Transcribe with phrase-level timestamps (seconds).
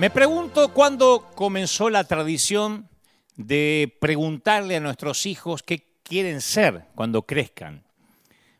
[0.00, 2.88] Me pregunto cuándo comenzó la tradición
[3.36, 7.84] de preguntarle a nuestros hijos qué quieren ser cuando crezcan.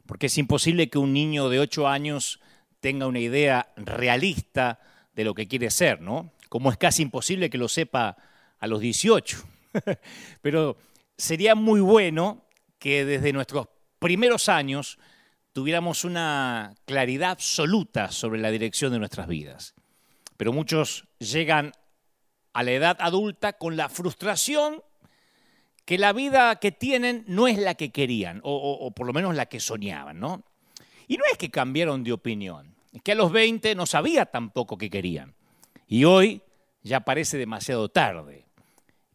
[0.04, 2.40] Porque es imposible que un niño de 8 años
[2.80, 4.80] tenga una idea realista
[5.14, 6.30] de lo que quiere ser, ¿no?
[6.50, 8.18] Como es casi imposible que lo sepa
[8.58, 9.38] a los 18.
[10.42, 10.76] Pero
[11.16, 12.44] sería muy bueno
[12.78, 13.68] que desde nuestros
[13.98, 14.98] primeros años
[15.54, 19.74] tuviéramos una claridad absoluta sobre la dirección de nuestras vidas.
[20.40, 21.74] Pero muchos llegan
[22.54, 24.82] a la edad adulta con la frustración
[25.84, 29.44] que la vida que tienen no es la que querían, o, por lo menos la
[29.44, 30.42] que soñaban, ¿no?
[31.08, 34.78] Y no es que cambiaron de opinión, es que a los 20 no sabía tampoco
[34.78, 35.34] qué querían.
[35.86, 36.40] Y hoy
[36.82, 38.46] ya parece demasiado tarde.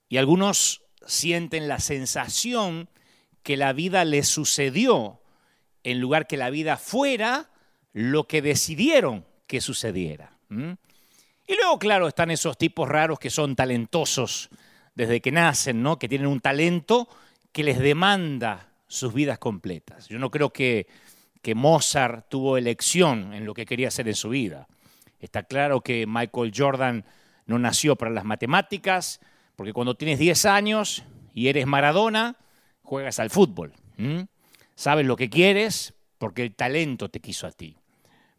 [0.08, 2.88] Y algunos sienten la sensación
[3.42, 5.22] que la vida les sucedió
[5.84, 7.50] en lugar que la vida fuera
[7.94, 10.38] lo que decidieron que sucediera.
[11.48, 14.50] Y luego, claro, están esos tipos raros que son talentosos
[14.96, 16.00] desde que nacen, ¿no?
[16.00, 17.08] Que tienen un talento
[17.52, 20.08] que les demanda sus vidas completas.
[20.08, 20.88] Yo no creo que,
[21.42, 24.68] que Mozart tuvo elección en lo que quería hacer en su vida.
[25.20, 27.06] Está claro que Michael Jordan
[27.46, 29.20] no nació para las matemáticas,
[29.56, 32.38] porque cuando tienes 10 años y eres Maradona,
[32.82, 33.74] juegas al fútbol.
[34.76, 37.78] Sabes lo que quieres porque el talento te quiso a ti.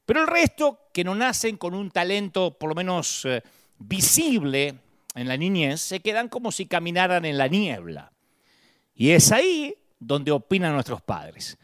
[0.07, 3.43] Pero el resto, que no nacen con un talento por lo menos eh,
[3.79, 4.77] visible
[5.15, 8.12] en la niñez, se quedan como si caminaran en la niebla.
[8.95, 11.59] Y es ahí donde opinan nuestros padres.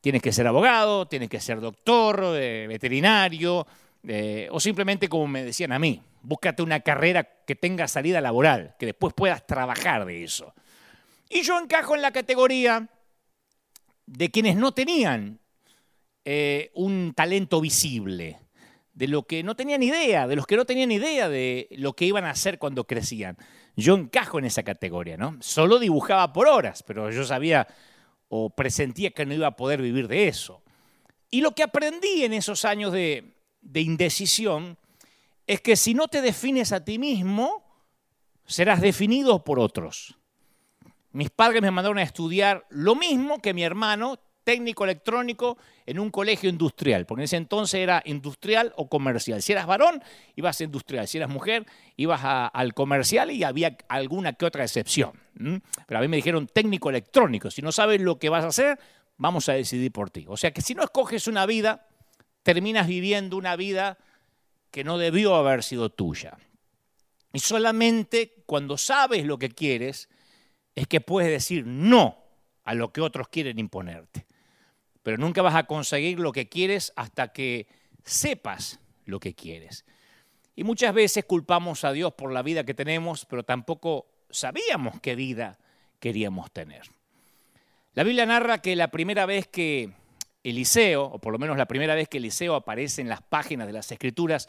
[0.00, 3.66] Tienes que ser abogado, tienes que ser doctor, eh, veterinario,
[4.08, 8.74] eh, o simplemente como me decían a mí, búscate una carrera que tenga salida laboral,
[8.78, 10.54] que después puedas trabajar de eso.
[11.28, 12.88] Y yo encajo en la categoría
[14.06, 15.40] de quienes no tenían
[16.28, 18.40] eh, un talento visible,
[18.94, 22.04] de lo que no tenían idea, de los que no tenían idea de lo que
[22.04, 23.36] iban a hacer cuando crecían.
[23.76, 25.36] Yo encajo en esa categoría, ¿no?
[25.40, 27.68] Solo dibujaba por horas, pero yo sabía
[28.28, 30.64] o presentía que no iba a poder vivir de eso.
[31.30, 34.78] Y lo que aprendí en esos años de, de indecisión
[35.46, 37.62] es que si no te defines a ti mismo,
[38.46, 40.18] serás definido por otros.
[41.12, 46.12] Mis padres me mandaron a estudiar lo mismo que mi hermano, técnico electrónico en un
[46.12, 49.42] colegio industrial, porque en ese entonces era industrial o comercial.
[49.42, 50.00] Si eras varón,
[50.36, 55.20] ibas a industrial, si eras mujer, ibas al comercial y había alguna que otra excepción.
[55.34, 58.78] Pero a mí me dijeron técnico electrónico, si no sabes lo que vas a hacer,
[59.16, 60.24] vamos a decidir por ti.
[60.28, 61.88] O sea que si no escoges una vida,
[62.44, 63.98] terminas viviendo una vida
[64.70, 66.38] que no debió haber sido tuya.
[67.32, 70.08] Y solamente cuando sabes lo que quieres,
[70.76, 72.22] es que puedes decir no
[72.62, 74.25] a lo que otros quieren imponerte
[75.06, 77.68] pero nunca vas a conseguir lo que quieres hasta que
[78.02, 79.84] sepas lo que quieres.
[80.56, 85.14] Y muchas veces culpamos a Dios por la vida que tenemos, pero tampoco sabíamos qué
[85.14, 85.60] vida
[86.00, 86.90] queríamos tener.
[87.94, 89.92] La Biblia narra que la primera vez que
[90.42, 93.74] Eliseo, o por lo menos la primera vez que Eliseo aparece en las páginas de
[93.74, 94.48] las Escrituras,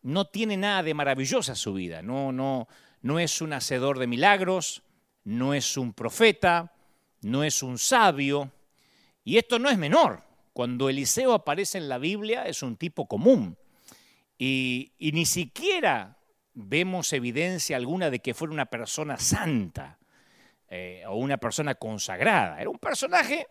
[0.00, 2.00] no tiene nada de maravillosa su vida.
[2.00, 2.68] No, no,
[3.02, 4.82] no es un hacedor de milagros,
[5.24, 6.72] no es un profeta,
[7.20, 8.50] no es un sabio,
[9.24, 10.22] y esto no es menor.
[10.52, 13.56] Cuando Eliseo aparece en la Biblia es un tipo común.
[14.38, 16.18] Y, ni siquiera
[16.52, 19.98] vemos evidencia alguna de que fuera una persona santa
[20.68, 22.60] eh, o una persona consagrada.
[22.60, 23.48] Era un personaje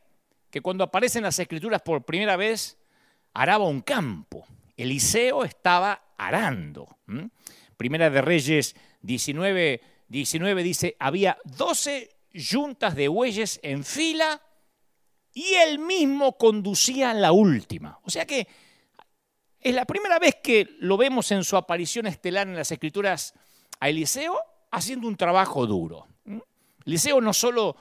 [0.50, 2.78] que cuando aparece en las escrituras por primera vez
[3.34, 4.46] araba un campo.
[4.78, 6.98] Eliseo estaba arando.
[7.76, 14.42] Primera de Reyes 19, 19 dice, había 12 yuntas de bueyes en fila
[15.34, 18.00] y él mismo conducía la última.
[18.04, 18.48] O sea que
[19.60, 23.34] es la primera vez que lo vemos en su aparición estelar en las escrituras
[23.80, 24.38] a Eliseo
[24.72, 26.08] haciendo un trabajo duro.
[26.86, 27.76] Eliseo no solo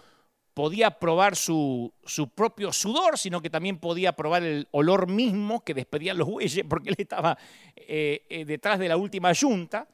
[0.55, 1.93] podía probar su,
[2.35, 6.91] propio sudor, sino que también podía probar el olor mismo que despedían los bueyes, porque
[6.91, 7.39] él estaba
[7.75, 9.89] eh, eh, detrás de la última yunta,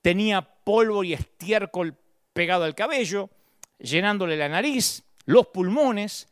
[0.00, 1.96] tenía polvo y estiércol
[2.32, 3.28] pegado al cabello,
[3.78, 6.28] llenándole la nariz, los pulmones,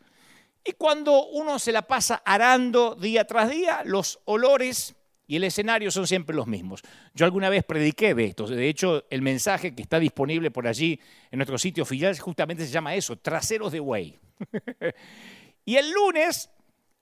[0.64, 4.94] y cuando uno se la pasa arando día tras día, los olores
[5.26, 6.82] y el escenario son siempre los mismos.
[7.14, 8.46] Yo alguna vez prediqué de esto.
[8.46, 10.98] De hecho, el mensaje que está disponible por allí
[11.30, 14.18] en nuestro sitio filial justamente se llama eso, traseros de buey.
[15.64, 16.50] y el lunes,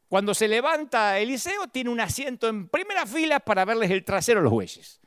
[0.08, 4.42] cuando se levanta Eliseo, tiene un asiento en primera fila para verles el trasero a
[4.42, 5.00] los bueyes.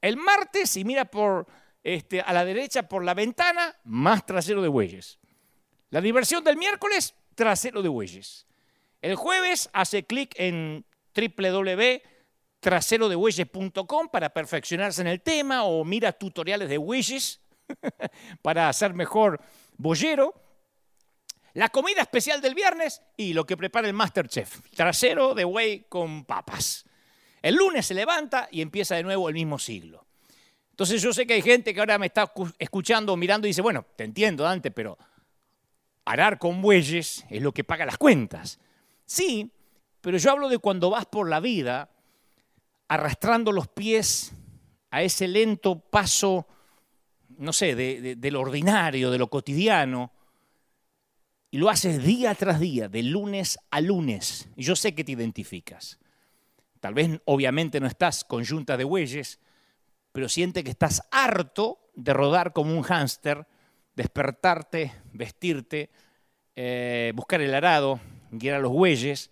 [0.00, 1.46] El martes, si mira por,
[1.84, 5.18] este, a la derecha por la ventana, más trasero de bueyes.
[5.90, 8.46] La diversión del miércoles, trasero de bueyes.
[9.02, 10.84] El jueves hace clic en
[12.60, 17.40] traserodebueyes.com para perfeccionarse en el tema o mira tutoriales de bueyes
[18.42, 19.40] para hacer mejor
[19.76, 20.34] boyero.
[21.54, 24.60] La comida especial del viernes y lo que prepara el Masterchef.
[24.70, 26.84] Trasero de buey con papas.
[27.42, 30.06] El lunes se levanta y empieza de nuevo el mismo siglo.
[30.70, 33.84] Entonces yo sé que hay gente que ahora me está escuchando, mirando y dice, bueno,
[33.96, 34.96] te entiendo Dante, pero
[36.04, 38.58] arar con bueyes es lo que paga las cuentas.
[39.04, 39.50] Sí,
[40.00, 41.90] pero yo hablo de cuando vas por la vida
[42.88, 44.32] arrastrando los pies
[44.90, 46.46] a ese lento paso,
[47.38, 50.12] no sé, de, lo ordinario, de lo cotidiano,
[51.52, 54.48] y lo haces día tras día, de lunes a lunes.
[54.56, 55.98] Yo sé que te identificas.
[56.80, 59.38] Tal vez, obviamente, no estás con yunta de bueyes,
[60.12, 63.46] pero siente que estás harto de rodar como un hámster,
[64.00, 65.90] despertarte, vestirte,
[66.56, 68.00] eh, buscar el arado,
[68.30, 69.30] guiar a los bueyes,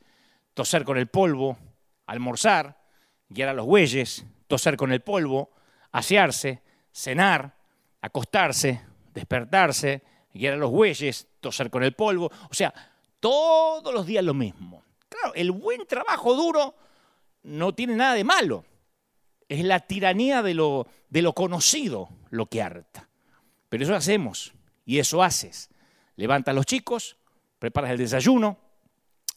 [0.52, 1.56] toser con el polvo,
[2.04, 2.78] almorzar,
[3.30, 5.48] guiar a los bueyes, toser con el polvo,
[5.92, 6.60] asearse,
[6.92, 7.56] cenar,
[8.02, 8.82] acostarse,
[9.14, 10.02] despertarse,
[10.34, 12.30] guiar a los bueyes, toser con el polvo.
[12.50, 12.74] O sea,
[13.20, 14.84] todos los días lo mismo.
[15.08, 16.74] Claro, el buen trabajo duro
[17.42, 18.66] no tiene nada de malo.
[19.48, 23.08] Es la tiranía de lo, de lo conocido lo que harta.
[23.70, 24.52] Pero eso hacemos
[24.88, 25.68] y eso haces.
[26.16, 27.18] Levantas a los chicos,
[27.58, 28.56] preparas el desayuno,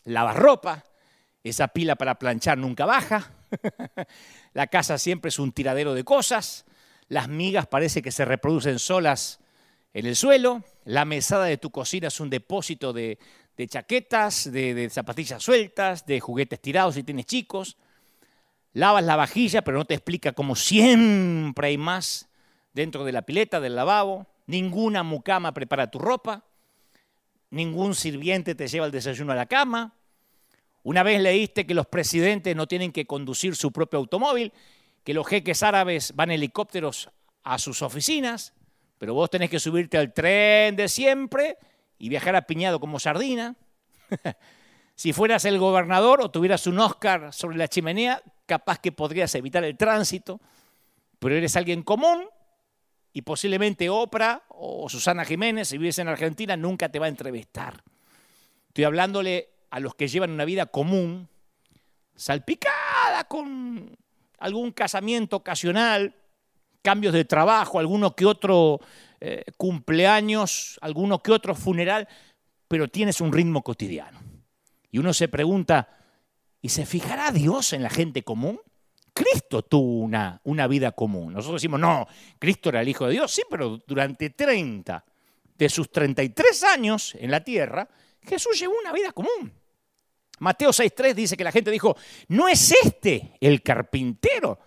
[0.05, 0.85] lavas ropa,
[1.43, 3.33] esa pila para planchar nunca baja,
[4.53, 6.63] la casa siempre es un tiradero de cosas,
[7.09, 9.41] las migas parece que se reproducen solas
[9.93, 13.19] en el suelo, la mesada de tu cocina es un depósito de,
[13.67, 17.75] chaquetas, de, de zapatillas sueltas, de juguetes tirados si tienes chicos,
[18.71, 22.29] lavas la vajilla, pero no te explica cómo siempre hay más
[22.71, 24.27] dentro de la pileta, del lavabo.
[24.51, 26.43] Ninguna mucama prepara tu ropa.
[27.51, 29.95] Ningún sirviente te lleva el desayuno a la cama.
[30.83, 34.51] Una vez leíste que los presidentes no tienen que conducir su propio automóvil,
[35.05, 37.09] que los jeques árabes van helicópteros
[37.43, 38.53] a sus oficinas,
[38.97, 41.57] pero vos tenés que subirte al tren de siempre
[41.97, 43.55] y viajar apiñado como sardina.
[44.95, 49.63] si fueras el gobernador o tuvieras un Oscar sobre la chimenea, capaz que podrías evitar
[49.63, 50.41] el tránsito,
[51.19, 52.25] pero eres alguien común
[53.13, 57.83] y posiblemente Oprah o Susana Jiménez, si vives en Argentina, nunca te va a entrevistar.
[58.67, 61.27] Estoy hablándole a los que llevan una vida común,
[62.15, 63.97] salpicada con
[64.39, 66.15] algún casamiento ocasional,
[66.81, 68.79] cambios de trabajo, alguno que otro
[69.19, 72.07] eh, cumpleaños, alguno que otro funeral,
[72.67, 74.19] pero tienes un ritmo cotidiano.
[74.89, 75.89] Y uno se pregunta,
[76.61, 78.61] ¿Y se fijará Dios en la gente común?
[79.13, 81.33] Cristo tuvo una, una vida común.
[81.33, 82.07] Nosotros decimos, no,
[82.39, 83.31] Cristo era el Hijo de Dios.
[83.31, 85.03] Sí, pero durante 30
[85.57, 87.87] de sus 33 años en la tierra,
[88.23, 89.53] Jesús llevó una vida común.
[90.39, 91.95] Mateo 6.3 dice que la gente dijo,
[92.29, 94.59] no es este el carpintero.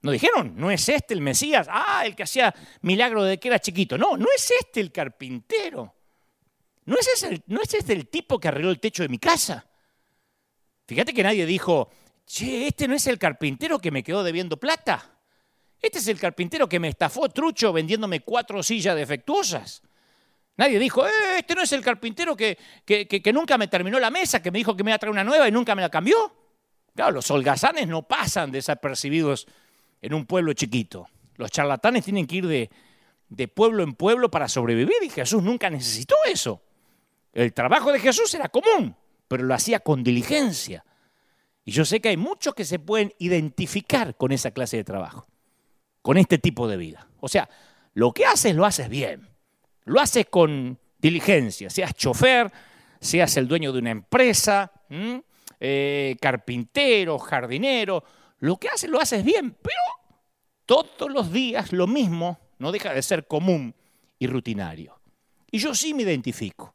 [0.00, 3.60] No dijeron, no es este el Mesías, ah, el que hacía milagro de que era
[3.60, 3.96] chiquito.
[3.96, 5.94] No, no es este el carpintero.
[6.84, 9.64] No es, el, no es este el tipo que arregló el techo de mi casa.
[10.88, 11.90] Fíjate que nadie dijo,
[12.32, 15.10] che, este no es el carpintero que me quedó debiendo plata.
[15.80, 19.82] Este es el carpintero que me estafó trucho vendiéndome cuatro sillas defectuosas.
[20.56, 24.40] Nadie dijo, eh, este no es el carpintero que, que, nunca me terminó la mesa,
[24.40, 26.16] que me dijo que me iba a traer una nueva y nunca me la cambió.
[26.94, 29.46] Claro, los holgazanes no pasan desapercibidos
[30.00, 31.08] en un pueblo chiquito.
[31.36, 32.70] Los charlatanes tienen que ir de,
[33.28, 36.62] de pueblo en pueblo para sobrevivir y Jesús nunca necesitó eso.
[37.32, 38.94] El trabajo de Jesús era común
[39.32, 40.84] pero lo hacía con diligencia.
[41.64, 45.26] Y yo sé que hay muchos que se pueden identificar con esa clase de trabajo,
[46.02, 47.08] con este tipo de vida.
[47.20, 47.48] O sea,
[47.94, 49.28] lo que haces lo haces bien,
[49.84, 52.50] lo haces con diligencia, seas chofer,
[53.00, 54.72] seas el dueño de una empresa,
[55.60, 58.02] eh, carpintero, jardinero,
[58.38, 59.76] lo que haces lo haces bien, pero
[60.66, 63.74] todos los días lo mismo no deja de ser común
[64.18, 65.00] y rutinario.
[65.50, 66.74] Y yo sí me identifico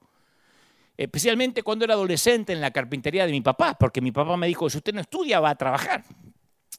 [0.97, 4.69] especialmente cuando era adolescente en la carpintería de mi papá, porque mi papá me dijo,
[4.69, 6.03] si usted no estudia, va a trabajar.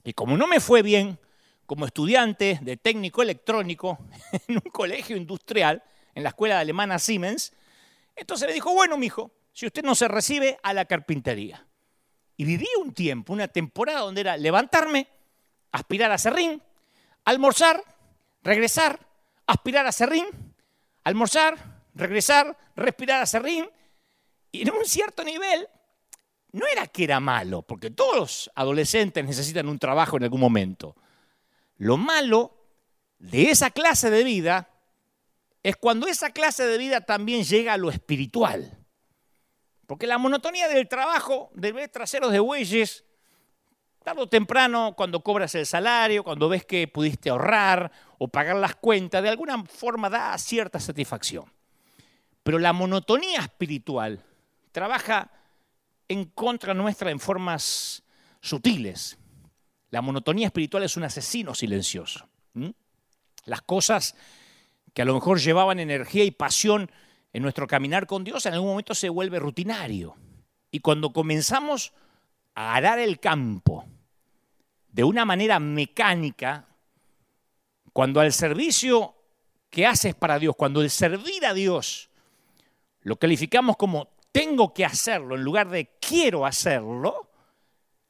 [0.02, 1.18] Y como no me fue bien
[1.66, 3.98] como estudiante de técnico electrónico
[4.48, 5.82] en un colegio industrial,
[6.14, 7.52] en la escuela alemana Siemens,
[8.16, 11.64] entonces le dijo, bueno, mijo, si usted no se recibe, a la carpintería.
[12.36, 15.08] Y viví un tiempo, una temporada donde era levantarme,
[15.70, 16.62] aspirar a serrín,
[17.24, 17.82] almorzar,
[18.42, 18.98] regresar,
[19.46, 20.26] aspirar a serrín,
[21.04, 23.68] almorzar, regresar, respirar a serrín,
[24.58, 25.68] y en un cierto nivel,
[26.50, 30.96] no era que era malo, porque todos los adolescentes necesitan un trabajo en algún momento.
[31.76, 32.56] Lo malo
[33.20, 34.68] de esa clase de vida
[35.62, 38.76] es cuando esa clase de vida también llega a lo espiritual.
[39.86, 43.04] Porque la monotonía del trabajo de ver traseros de bueyes
[44.02, 48.74] tarde o temprano, cuando cobras el salario, cuando ves que pudiste ahorrar o pagar las
[48.74, 51.44] cuentas, de alguna forma da cierta satisfacción.
[52.42, 54.24] Pero la monotonía espiritual
[54.78, 55.28] trabaja
[56.06, 58.04] en contra nuestra en formas
[58.40, 59.18] sutiles.
[59.90, 62.28] La monotonía espiritual es un asesino silencioso.
[63.44, 64.14] Las cosas
[64.94, 66.92] que a lo mejor llevaban energía y pasión
[67.32, 70.14] en nuestro caminar con Dios, en algún momento se vuelve rutinario.
[70.70, 71.92] Y cuando comenzamos
[72.54, 73.84] a arar el campo
[74.92, 76.68] de una manera mecánica,
[77.92, 79.16] cuando al servicio
[79.70, 82.10] que haces para Dios, cuando el servir a Dios
[83.00, 87.28] lo calificamos como tengo que hacerlo en lugar de quiero hacerlo,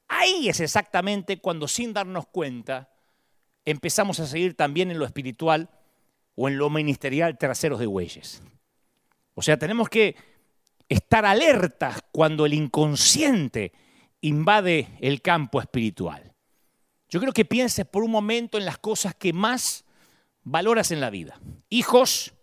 [0.09, 2.91] ahí es exactamente cuando sin darnos cuenta
[3.65, 5.71] empezamos a seguir también en lo espiritual
[6.35, 8.43] o en lo ministerial traseros de bueyes.
[9.33, 10.17] O sea, tenemos que
[10.91, 13.73] estar alertas cuando el inconsciente
[14.21, 16.35] invade el campo espiritual.
[17.09, 19.87] Yo creo que pienses por un momento en las cosas que más
[20.45, 21.41] valoras en la vida.
[21.71, 22.35] Hijos,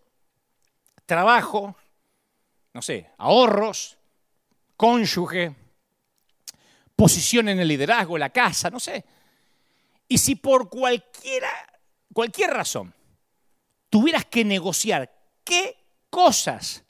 [1.06, 1.76] trabajo,
[2.76, 3.96] no sé, ahorros,
[4.76, 5.56] cónyuge,
[6.94, 9.02] posición en el liderazgo, la casa, no sé.
[10.06, 11.48] Y si por cualquiera,
[12.12, 12.94] cualquier razón
[13.88, 15.10] tuvieras que negociar
[15.42, 15.78] qué
[16.10, 16.84] cosas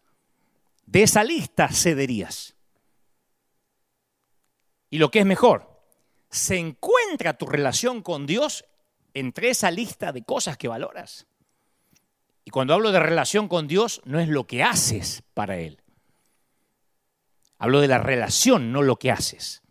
[0.86, 2.56] de esa lista cederías.
[4.90, 5.84] Y lo que es mejor,
[6.28, 8.64] se encuentra tu relación con Dios
[9.14, 11.28] entre esa lista de cosas que valoras.
[12.46, 15.82] Y cuando hablo de relación con Dios, no es lo que haces para Él.
[17.58, 19.64] Hablo de la relación, no lo que haces.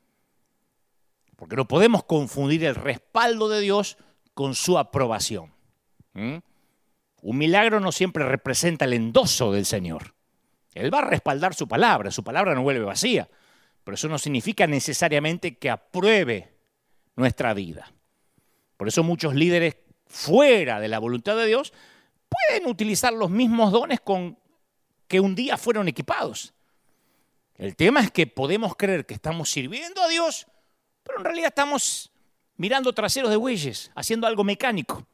[1.38, 3.98] Porque no podemos confundir el respaldo de Dios
[4.34, 5.53] con su aprobación.
[6.13, 6.39] ¿Mm?
[7.22, 10.13] Un milagro no siempre representa el endoso del Señor.
[10.74, 13.29] Él va a respaldar su palabra, su palabra no vuelve vacía,
[13.86, 16.53] pero eso no significa necesariamente que apruebe
[17.15, 17.89] nuestra vida.
[18.75, 19.77] Por eso muchos líderes
[20.08, 21.72] fuera de la voluntad de Dios
[22.29, 24.38] pueden utilizar los mismos dones con
[25.08, 26.53] que un día fueron equipados.
[27.55, 30.48] El tema es que podemos creer que estamos sirviendo a Dios,
[31.03, 32.12] pero en realidad estamos
[32.58, 35.08] mirando traseros de bueyes, haciendo algo mecánico.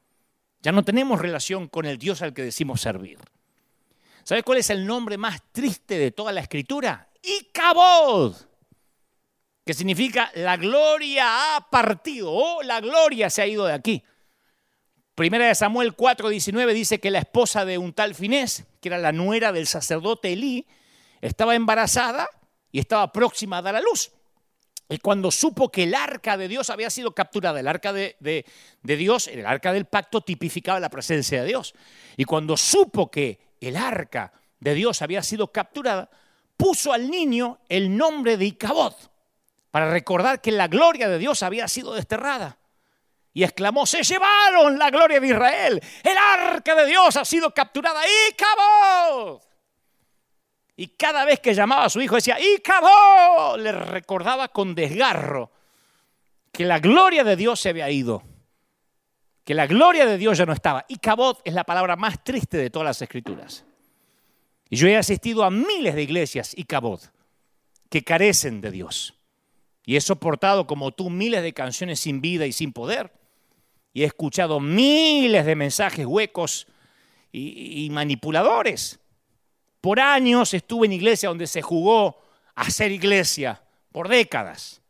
[0.62, 3.20] Ya no tenemos relación con el Dios al que decimos servir.
[4.24, 7.10] ¿Sabes cuál es el nombre más triste de toda la escritura?
[7.24, 8.36] Icabod,
[9.66, 14.04] que significa la gloria ha partido o la gloria se ha ido de aquí.
[15.16, 19.12] Primera de Samuel 4:19 dice que la esposa de un tal Finés, que era la
[19.12, 20.66] nuera del sacerdote Elí,
[21.22, 22.30] estaba embarazada
[22.72, 24.12] y estaba próxima a dar a luz.
[24.90, 28.98] Y cuando supo que el arca de Dios había sido capturada, el arca de, de,
[28.98, 31.74] Dios, el arca del pacto tipificaba la presencia de Dios.
[32.18, 36.10] Y cuando supo que el arca de Dios había sido capturada,
[36.58, 38.94] puso al niño el nombre de Icabod,
[39.72, 42.58] para recordar que la gloria de Dios había sido desterrada.
[43.34, 48.02] Y exclamó, se llevaron la gloria de Israel, el arca de Dios ha sido capturada,
[48.30, 49.42] Icabod.
[50.76, 55.52] Y cada vez que llamaba a su hijo decía, Icabod, le recordaba con desgarro
[56.52, 58.24] que la gloria de Dios se había ido
[59.44, 60.86] que la gloria de Dios ya no estaba.
[60.88, 63.66] Y cabot es la palabra más triste de todas las escrituras.
[64.70, 67.02] Y yo he asistido a miles de iglesias y cabot
[67.90, 69.16] que carecen de Dios.
[69.84, 73.12] Y he soportado como tú miles de canciones sin vida y sin poder.
[73.94, 76.68] Y he escuchado miles de mensajes huecos
[77.32, 79.00] y, manipuladores.
[79.80, 82.22] Por años estuve en iglesia donde se jugó
[82.56, 84.82] a ser iglesia, por décadas.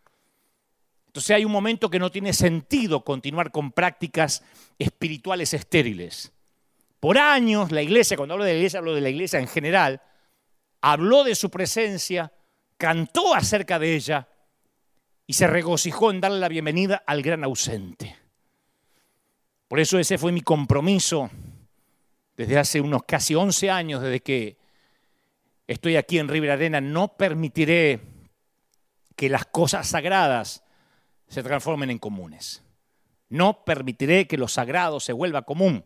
[1.08, 4.44] Entonces hay un momento que no tiene sentido continuar con prácticas
[4.78, 6.32] espirituales estériles.
[7.00, 10.02] Por años la iglesia, cuando hablo de la iglesia, hablo de la iglesia en general,
[10.82, 12.32] habló de su presencia,
[12.78, 14.28] cantó acerca de ella
[15.26, 18.21] y se regocijó en darle la bienvenida al gran ausente.
[19.72, 21.30] Por eso ese fue mi compromiso
[22.36, 24.58] desde hace unos casi 11 años, desde que
[25.66, 28.02] estoy aquí en River Arena, no permitiré
[29.16, 30.66] que las cosas sagradas
[31.30, 32.62] se transformen en comunes.
[33.30, 35.86] No permitiré que lo sagrado se vuelva común.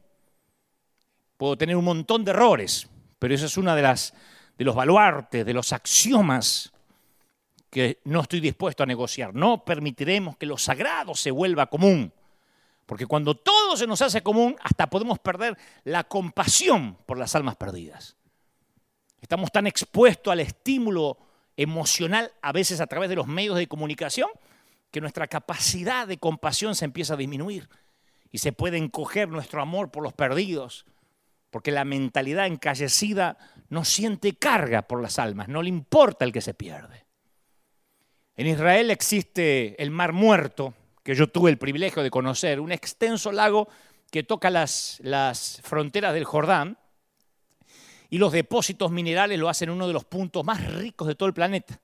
[1.38, 2.90] Puedo tener un montón de errores,
[3.20, 4.16] pero eso es una de las
[4.58, 6.74] de los baluartes, de los axiomas
[7.70, 9.36] que no estoy dispuesto a negociar.
[9.36, 12.12] No permitiremos que lo sagrado se vuelva común.
[12.86, 17.56] Porque cuando todo se nos hace común, hasta podemos perder la compasión por las almas
[17.56, 18.16] perdidas.
[19.22, 21.18] Estamos tan expuestos al estímulo
[21.58, 24.30] emocional, a veces a través de los medios de comunicación,
[24.92, 27.70] que nuestra capacidad de compasión se empieza a disminuir
[28.32, 30.86] y se puede encoger nuestro amor por los perdidos,
[31.50, 33.38] porque la mentalidad encallecida
[33.70, 37.06] no siente carga por las almas, no le importa el que se pierde.
[38.36, 40.74] En Israel existe el mar muerto,
[41.06, 43.70] que yo tuve el privilegio de conocer, un extenso lago
[44.10, 46.80] que toca las, las fronteras del Jordán,
[48.10, 51.36] y los depósitos minerales lo hacen uno de los puntos más ricos de todo el
[51.36, 51.80] planeta,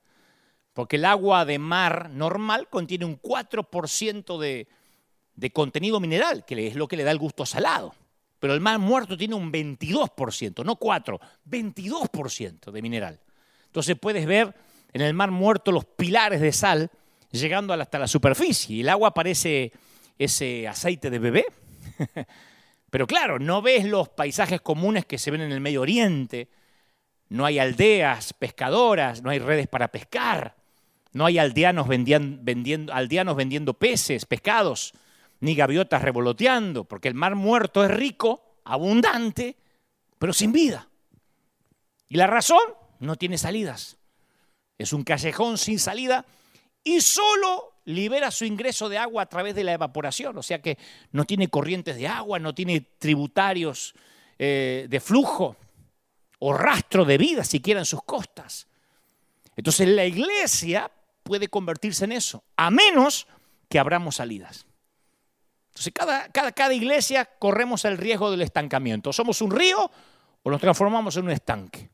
[0.72, 4.66] porque el agua de mar normal contiene un 4% de,
[5.36, 7.94] de contenido mineral, que es lo que le da el gusto salado.
[8.40, 13.20] Pero el mar muerto tiene un 22%, no 4, 22% de mineral.
[13.66, 14.52] Entonces puedes ver
[14.92, 16.90] en el mar muerto los pilares de sal
[17.40, 18.80] llegando hasta la superficie.
[18.80, 19.72] El agua parece
[20.18, 21.46] ese aceite de bebé.
[22.90, 26.48] Pero claro, no ves los paisajes comunes que se ven en el Medio Oriente.
[27.30, 30.56] No hay aldeas pescadoras, no hay redes para pescar.
[31.14, 34.92] No hay aldeanos vendiendo, aldeanos vendiendo peces, pescados,
[35.40, 39.56] ni gaviotas revoloteando, porque el mar muerto es rico, abundante,
[40.18, 40.88] pero sin vida.
[42.08, 42.62] ¿Y la razón?
[43.00, 43.98] No tiene salidas.
[44.78, 46.24] Es un callejón sin salida
[46.84, 50.78] y solo libera su ingreso de agua a través de la evaporación, o sea que
[51.10, 53.94] no tiene corrientes de agua, no tiene tributarios
[54.38, 55.56] eh, de flujo
[56.38, 58.66] o rastro de vida siquiera en sus costas.
[59.56, 60.90] Entonces la iglesia
[61.22, 63.26] puede convertirse en eso, a menos
[63.68, 64.66] que abramos salidas.
[65.68, 69.12] Entonces cada, cada, cada iglesia corremos el riesgo del estancamiento.
[69.12, 69.90] ¿Somos un río
[70.42, 71.91] o nos transformamos en un estanque?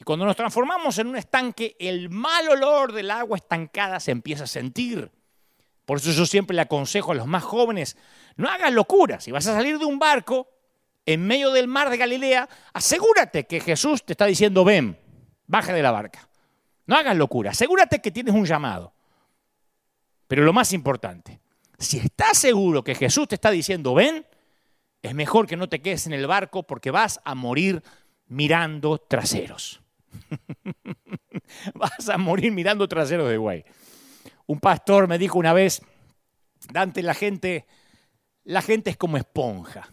[0.00, 4.44] Y cuando nos transformamos en un estanque, el mal olor del agua estancada se empieza
[4.44, 5.12] a sentir.
[5.84, 7.98] Por eso yo siempre le aconsejo a los más jóvenes,
[8.36, 9.20] no hagas locura.
[9.20, 10.48] Si vas a salir de un barco
[11.04, 14.98] en medio del mar de Galilea, asegúrate que Jesús te está diciendo, ven,
[15.46, 16.30] baja de la barca.
[16.86, 18.94] No hagas locura, asegúrate que tienes un llamado.
[20.28, 21.40] Pero lo más importante,
[21.78, 24.24] si estás seguro que Jesús te está diciendo, ven,
[25.02, 27.82] es mejor que no te quedes en el barco porque vas a morir
[28.28, 29.82] mirando traseros.
[31.74, 33.64] Vas a morir mirando trasero de güey.
[34.46, 35.82] Un pastor me dijo una vez,
[36.72, 37.66] Dante, la gente,
[38.44, 39.88] la gente es como esponja.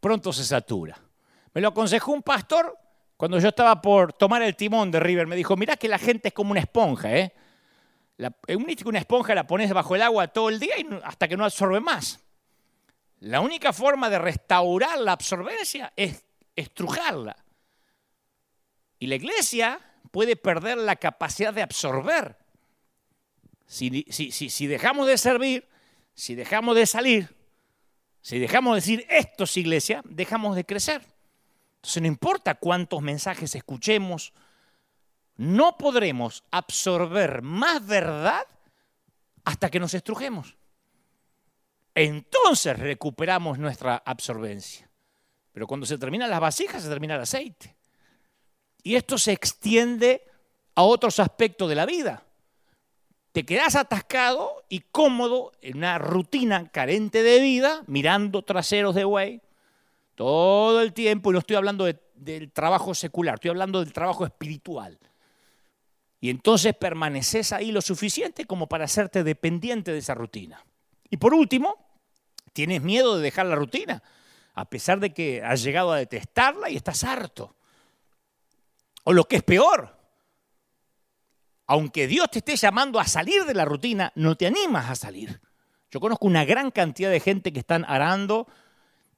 [0.00, 0.98] Pronto se satura.
[1.54, 2.76] Me lo aconsejó un pastor
[3.16, 5.26] cuando yo estaba por tomar el timón de River.
[5.26, 7.34] Me dijo, mirá que la gente es como una esponja, ¿eh?
[8.16, 8.34] La,
[8.84, 11.80] una esponja la pones bajo el agua todo el día y hasta que no absorbe
[11.80, 12.20] más.
[13.20, 17.36] La única forma de restaurar la absorbencia es estrujarla.
[19.00, 19.80] Y la iglesia
[20.12, 22.36] puede perder la capacidad de absorber.
[23.66, 25.66] Si, si, dejamos de servir,
[26.14, 27.34] si dejamos de salir,
[28.20, 31.02] si dejamos de decir esto es iglesia, dejamos de crecer.
[31.76, 34.34] Entonces no importa cuántos mensajes escuchemos,
[35.36, 38.46] no podremos absorber más verdad
[39.44, 40.58] hasta que nos estrujemos.
[41.94, 44.90] Entonces recuperamos nuestra absorbencia.
[45.52, 47.79] Pero cuando se terminan las vasijas, se termina el aceite.
[48.82, 50.22] Y esto se extiende
[50.74, 52.24] a otros aspectos de la vida.
[53.32, 59.40] Te quedas atascado y cómodo en una rutina carente de vida, mirando traseros de güey,
[60.16, 64.98] todo el tiempo, y no estoy hablando del trabajo secular, estoy hablando del trabajo espiritual.
[66.20, 70.64] Y entonces permaneces ahí lo suficiente como para hacerte dependiente de esa rutina.
[71.08, 71.76] Y por último,
[72.52, 74.02] tienes miedo de dejar la rutina,
[74.54, 77.54] a pesar de que has llegado a detestarla y estás harto.
[79.10, 79.92] O lo que es peor,
[81.66, 85.40] aunque Dios te esté llamando a salir de la rutina, no te animas a salir.
[85.90, 88.46] Yo conozco una gran cantidad de gente que están arando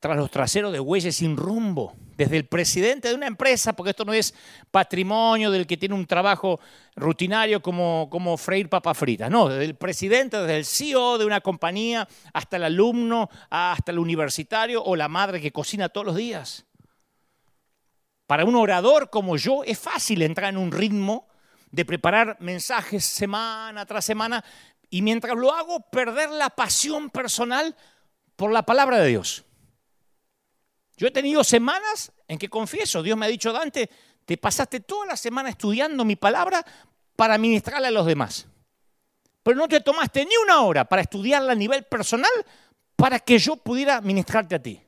[0.01, 4.07] tras los traseros de bueyes sin rumbo, desde el presidente de una empresa, porque esto
[4.07, 4.35] no es
[4.71, 6.59] patrimonio del que tiene un trabajo
[6.97, 11.43] rutinario como, como freír papas fritas, no, desde el presidente, desde el CEO de una
[11.43, 16.65] compañía, hasta el alumno, hasta el universitario o la madre que cocina todos los días.
[18.33, 21.29] Para un orador como yo es fácil entrar en un ritmo
[21.71, 24.43] de preparar mensajes semana tras semana
[24.89, 27.77] y mientras lo hago perder la pasión personal
[28.35, 29.45] por la palabra de Dios.
[30.97, 33.91] Yo he tenido semanas en que confieso, Dios me ha dicho, Dante,
[34.25, 36.65] te pasaste toda la semana estudiando mi palabra
[37.15, 38.47] para ministrarla a los demás.
[39.43, 42.33] Pero no te tomaste ni una hora para estudiarla a nivel personal
[42.97, 44.81] para que yo pudiera ministrarte a ti.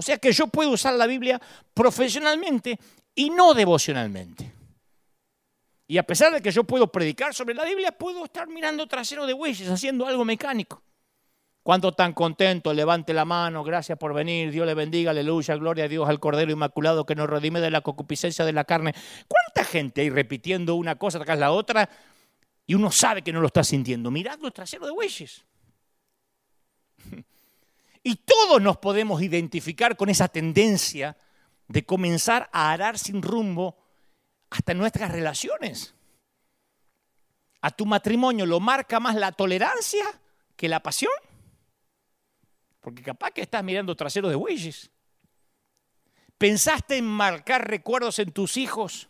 [0.00, 1.38] O sea que yo puedo usar la Biblia
[1.74, 2.78] profesionalmente
[3.14, 4.50] y no devocionalmente.
[5.86, 9.26] Y a pesar de que yo puedo predicar sobre la Biblia, puedo estar mirando trasero
[9.26, 10.82] de bueyes, haciendo algo mecánico.
[11.62, 15.88] Cuando tan contento, levante la mano, gracias por venir, Dios le bendiga, aleluya, gloria a
[15.88, 18.94] Dios al Cordero Inmaculado que nos redime de la concupiscencia de la carne.
[19.28, 21.90] ¿Cuánta gente hay repitiendo una cosa tras la otra
[22.66, 24.10] y uno sabe que no lo está sintiendo?
[24.10, 25.44] Mirando el trasero de bueyes.
[28.02, 31.16] Y todos nos podemos identificar con esa tendencia
[31.68, 33.76] de comenzar a arar sin rumbo
[34.50, 35.94] hasta nuestras relaciones.
[37.60, 40.04] A tu matrimonio lo marca más la tolerancia
[40.56, 41.12] que la pasión.
[42.80, 44.90] Porque capaz que estás mirando traseros de bueyes.
[46.38, 49.08] ¿Pensaste en marcar recuerdos en tus hijos?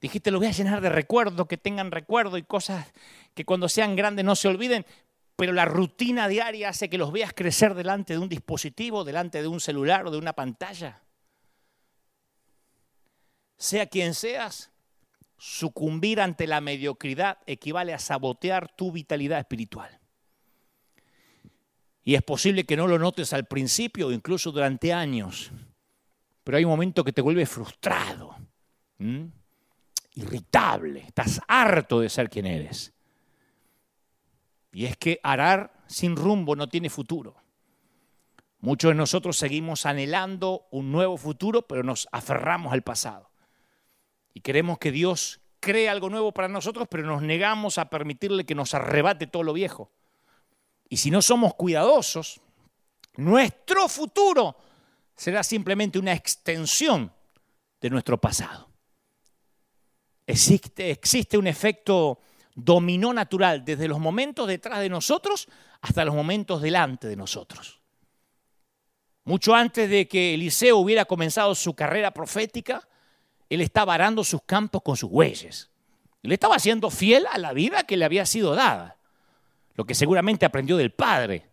[0.00, 2.92] Dijiste, lo voy a llenar de recuerdos, que tengan recuerdo y cosas
[3.34, 4.86] que cuando sean grandes no se olviden,
[5.38, 9.46] pero la rutina diaria hace que los veas crecer delante de un dispositivo, delante de
[9.46, 11.00] un celular o de una pantalla.
[13.56, 14.72] Sea quien seas,
[15.36, 20.00] sucumbir ante la mediocridad equivale a sabotear tu vitalidad espiritual.
[22.02, 25.52] Y es posible que no lo notes al principio o incluso durante años,
[26.42, 28.34] pero hay un momento que te vuelve frustrado,
[30.16, 32.92] irritable, estás harto de ser quien eres.
[34.72, 37.36] Y es que arar sin rumbo no tiene futuro.
[38.60, 43.30] Muchos de nosotros seguimos anhelando un nuevo futuro, pero nos aferramos al pasado.
[44.34, 48.54] Y queremos que Dios cree algo nuevo para nosotros, pero nos negamos a permitirle que
[48.54, 49.90] nos arrebate todo lo viejo.
[50.88, 52.40] Y si no somos cuidadosos,
[53.16, 54.56] nuestro futuro
[55.14, 57.12] será simplemente una extensión
[57.80, 58.68] de nuestro pasado.
[60.26, 62.20] Existe, un efecto
[62.58, 65.48] dominó natural desde los momentos detrás de nosotros
[65.80, 67.80] hasta los momentos delante de nosotros.
[69.24, 72.86] Mucho antes de que Eliseo hubiera comenzado su carrera profética,
[73.48, 75.70] él estaba arando sus campos con sus bueyes.
[76.22, 78.98] Él estaba siendo fiel a la vida que le había sido dada
[79.78, 81.48] lo que seguramente aprendió del padre.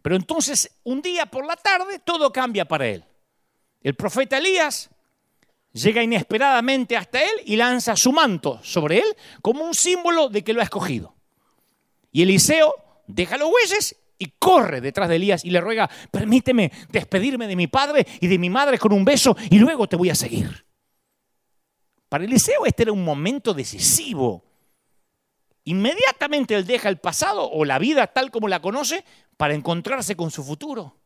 [0.00, 3.04] Pero entonces, un día por la tarde, todo cambia para él.
[3.82, 4.88] El profeta Elías
[5.76, 10.52] llega inesperadamente hasta él y lanza su manto sobre él como un símbolo de que
[10.52, 11.14] lo ha escogido.
[12.12, 12.74] Y Eliseo
[13.06, 17.66] deja los bueyes y corre detrás de Elías y le ruega, permíteme despedirme de mi
[17.66, 20.66] padre y de mi madre con un beso y luego te voy a seguir.
[22.08, 24.46] Para Eliseo este era un momento decisivo
[25.66, 29.04] Inmediatamente él deja el pasado o la vida tal como la conoce
[29.36, 30.96] para encontrarse con su futuro.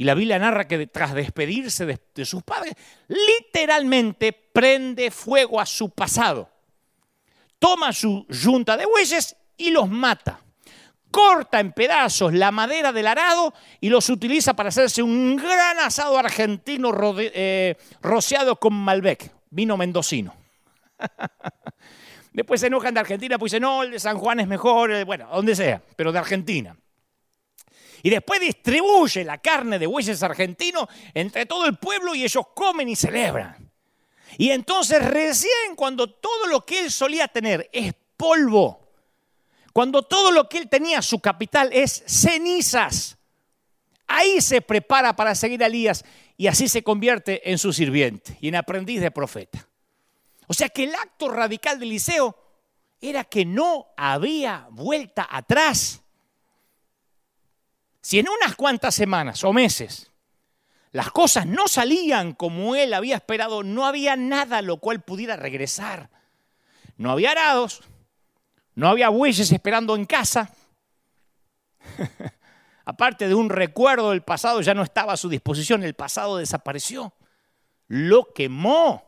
[0.00, 2.72] Y la Biblia narra que tras despedirse de, sus padres,
[3.06, 6.48] literalmente prende fuego a su pasado.
[7.58, 10.40] Toma su yunta de bueyes y los mata.
[11.10, 16.16] Corta en pedazos la madera del arado y los utiliza para hacerse un gran asado
[16.16, 20.34] argentino eh, rociado con Malbec, vino mendocino.
[22.32, 25.28] Después se enojan de Argentina, pues dicen, no, el de San Juan es mejor, bueno,
[25.30, 26.74] donde sea, pero de Argentina.
[28.02, 32.88] Y después distribuye la carne de bueyes argentinos entre todo el pueblo y ellos comen
[32.88, 33.70] y celebran.
[34.38, 38.92] Y entonces recién cuando todo lo que él solía tener es polvo,
[39.72, 43.16] cuando todo lo que él tenía, su capital, es cenizas,
[44.06, 46.04] ahí se prepara para seguir a Elías
[46.36, 49.68] y así se convierte en su sirviente y en aprendiz de profeta.
[50.46, 52.36] O sea que el acto radical de Eliseo
[53.00, 56.02] era que no había vuelta atrás.
[58.00, 60.10] Si en unas cuantas semanas o meses
[60.92, 66.10] las cosas no salían como él había esperado, no había nada lo cual pudiera regresar.
[66.96, 67.82] No había arados,
[68.74, 70.50] no había bueyes esperando en casa.
[72.84, 77.14] Aparte de un recuerdo del pasado, ya no estaba a su disposición, el pasado desapareció.
[77.86, 79.04] Lo quemó.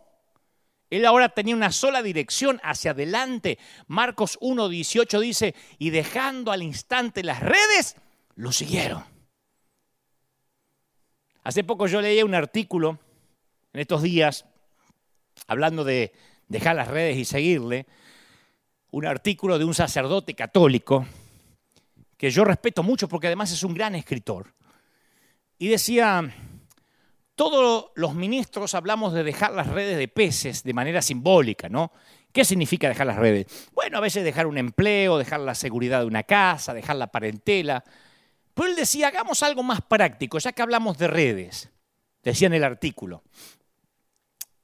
[0.89, 3.59] Él ahora tenía una sola dirección hacia adelante.
[3.89, 7.97] Marcos 1.18 dice, y dejando al instante las redes,
[8.37, 9.05] lo siguieron.
[11.45, 12.99] Hace poco yo leí un artículo
[13.73, 14.45] en estos días,
[15.47, 16.13] hablando de
[16.49, 17.87] dejar las redes y seguirle,
[18.91, 21.07] un artículo de un sacerdote católico,
[22.17, 24.55] que yo respeto mucho porque además es un gran escritor.
[25.59, 26.33] Y decía,
[27.35, 31.93] todos los ministros hablamos de dejar las redes de peces de manera simbólica, ¿no?
[32.33, 33.47] ¿Qué significa dejar las redes?
[33.73, 37.83] Bueno, a veces dejar un empleo, dejar la seguridad de una casa, dejar la parentela.
[38.55, 41.71] Pero él decía, hagamos algo más práctico, ya que hablamos de redes,
[42.23, 43.23] decía en el artículo.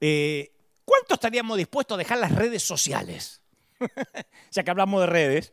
[0.01, 0.53] Eh,
[0.85, 3.43] ¿Cuánto estaríamos dispuestos a dejar las redes sociales?
[4.51, 5.53] ya que hablamos de redes.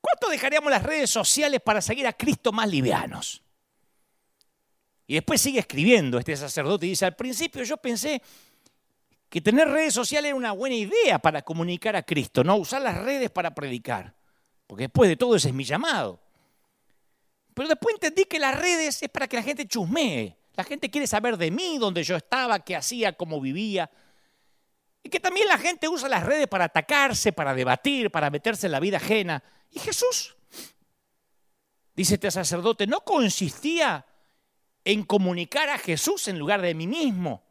[0.00, 3.42] ¿Cuánto dejaríamos las redes sociales para seguir a Cristo más livianos?
[5.06, 8.22] Y después sigue escribiendo este sacerdote y dice, al principio yo pensé
[9.28, 12.98] que tener redes sociales era una buena idea para comunicar a Cristo, no usar las
[12.98, 14.14] redes para predicar,
[14.66, 16.20] porque después de todo ese es mi llamado.
[17.54, 21.06] Pero después entendí que las redes es para que la gente chusmee, la gente quiere
[21.06, 23.90] saber de mí, dónde yo estaba, qué hacía, cómo vivía.
[25.02, 28.72] Y que también la gente usa las redes para atacarse, para debatir, para meterse en
[28.72, 29.42] la vida ajena.
[29.70, 30.36] Y Jesús,
[31.94, 34.06] dice este sacerdote, no consistía
[34.84, 37.44] en comunicar a Jesús en lugar de mí mismo.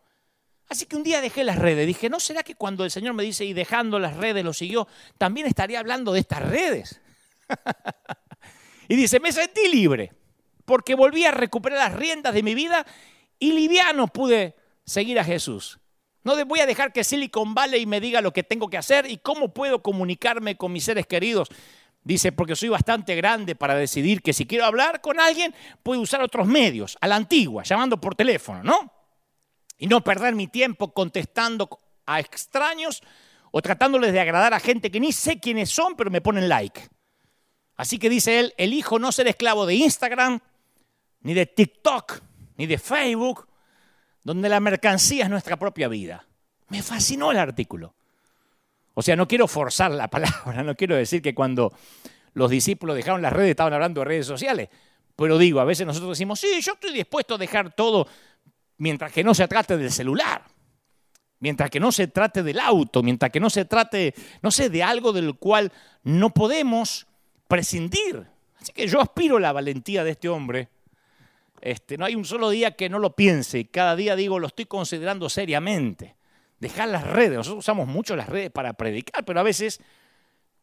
[0.69, 1.85] Así que un día dejé las redes.
[1.85, 4.87] Dije, ¿no será que cuando el Señor me dice y dejando las redes lo siguió,
[5.17, 7.01] también estaría hablando de estas redes?
[8.91, 10.11] Y dice, me sentí libre,
[10.65, 12.85] porque volví a recuperar las riendas de mi vida
[13.39, 15.79] y liviano pude seguir a Jesús.
[16.25, 19.15] No voy a dejar que Silicon Valley me diga lo que tengo que hacer y
[19.19, 21.47] cómo puedo comunicarme con mis seres queridos.
[22.03, 26.21] Dice, porque soy bastante grande para decidir que si quiero hablar con alguien, puedo usar
[26.21, 28.91] otros medios, a la antigua, llamando por teléfono, ¿no?
[29.77, 33.01] Y no perder mi tiempo contestando a extraños
[33.51, 36.89] o tratándoles de agradar a gente que ni sé quiénes son, pero me ponen like.
[37.81, 40.39] Así que dice él, elijo no ser esclavo de Instagram,
[41.21, 42.21] ni de TikTok,
[42.57, 43.47] ni de Facebook,
[44.23, 46.27] donde la mercancía es nuestra propia vida.
[46.67, 47.95] Me fascinó el artículo.
[48.93, 51.73] O sea, no quiero forzar la palabra, no quiero decir que cuando
[52.33, 54.69] los discípulos dejaron las redes estaban hablando de redes sociales,
[55.15, 58.07] pero digo, a veces nosotros decimos, sí, yo estoy dispuesto a dejar todo
[58.77, 60.43] mientras que no se trate del celular,
[61.39, 64.13] mientras que no se trate del auto, mientras que no se trate,
[64.43, 65.71] no sé, de algo del cual
[66.03, 67.07] no podemos
[67.51, 68.25] prescindir.
[68.61, 70.69] Así que yo aspiro la valentía de este hombre.
[71.59, 74.47] Este, no hay un solo día que no lo piense y cada día digo, lo
[74.47, 76.15] estoy considerando seriamente
[76.59, 77.33] dejar las redes.
[77.33, 79.81] Nosotros usamos mucho las redes para predicar, pero a veces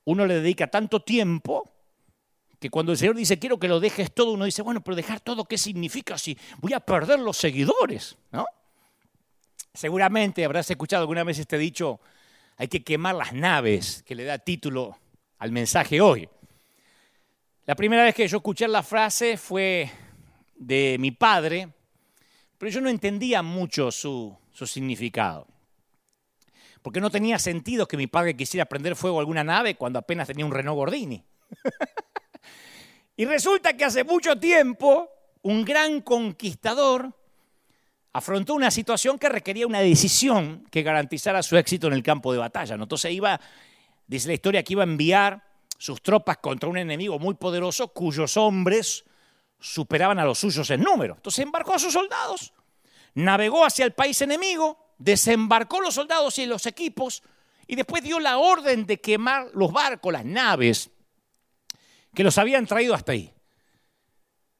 [0.04, 1.70] uno le dedica tanto tiempo
[2.58, 5.20] que cuando el Señor dice, quiero que lo dejes todo, uno dice, bueno, pero dejar
[5.20, 8.16] todo, ¿qué significa si voy a perder los seguidores?
[8.32, 8.46] ¿No?
[9.74, 12.00] Seguramente habrás escuchado alguna vez este dicho,
[12.56, 14.96] hay que quemar las naves, que le da título
[15.38, 16.28] al mensaje hoy.
[17.68, 19.90] La primera vez que yo escuché la frase fue
[20.54, 21.68] de mi padre,
[22.56, 25.46] pero yo no entendía mucho su, significado
[26.80, 30.26] porque no tenía sentido que mi padre quisiera prender fuego a alguna nave cuando apenas
[30.28, 31.22] tenía un Renault Gordini.
[33.18, 35.10] y resulta que hace mucho tiempo
[35.42, 37.14] un gran conquistador
[38.14, 42.38] afrontó una situación que requería una decisión que garantizara su éxito en el campo de
[42.38, 42.76] batalla.
[42.76, 43.38] Entonces iba,
[44.06, 45.47] dice la historia, que iba a enviar
[45.78, 49.04] sus tropas contra un enemigo muy poderoso cuyos hombres
[49.60, 51.14] superaban a los suyos en número.
[51.14, 52.52] Entonces embarcó a sus soldados,
[53.14, 57.22] navegó hacia el país enemigo, desembarcó los soldados y los equipos
[57.66, 60.90] y después dio la orden de quemar los barcos, las naves
[62.14, 63.32] que los habían traído hasta ahí.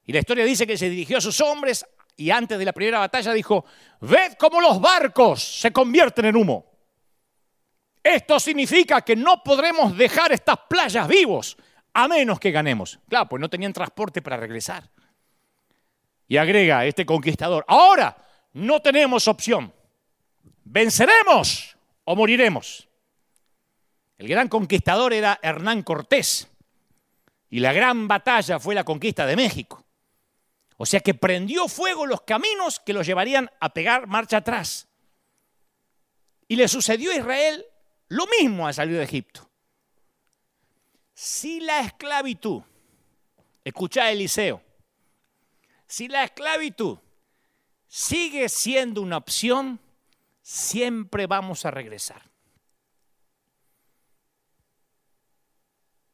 [0.04, 1.84] Y la historia dice que se dirigió a sus hombres
[2.16, 3.64] y antes de la primera batalla dijo,
[4.00, 6.67] ved cómo los barcos se convierten en humo.
[8.08, 11.58] Esto significa que no podremos dejar estas playas vivos
[11.92, 12.98] a menos que ganemos.
[13.06, 14.88] Claro, pues no tenían transporte para regresar.
[16.26, 18.16] Y agrega este conquistador, ahora
[18.54, 19.74] no tenemos opción.
[20.64, 22.88] ¿Venceremos o moriremos?
[24.16, 26.48] El gran conquistador era Hernán Cortés
[27.50, 29.84] y la gran batalla fue la conquista de México.
[30.78, 34.88] O sea que prendió fuego los caminos que los llevarían a pegar marcha atrás.
[36.46, 37.66] Y le sucedió a Israel
[38.08, 39.48] lo mismo al salir de Egipto.
[41.14, 42.62] Si la esclavitud,
[43.64, 44.62] escucha Eliseo,
[45.86, 46.98] si la esclavitud
[47.88, 49.80] sigue siendo una opción,
[50.42, 52.22] siempre vamos a regresar.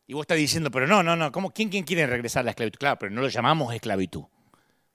[0.06, 2.50] Y vos estás diciendo, pero no, no, no, ¿cómo, quién, ¿quién quiere regresar a la
[2.50, 2.78] esclavitud?
[2.78, 4.24] Claro, pero no lo llamamos esclavitud,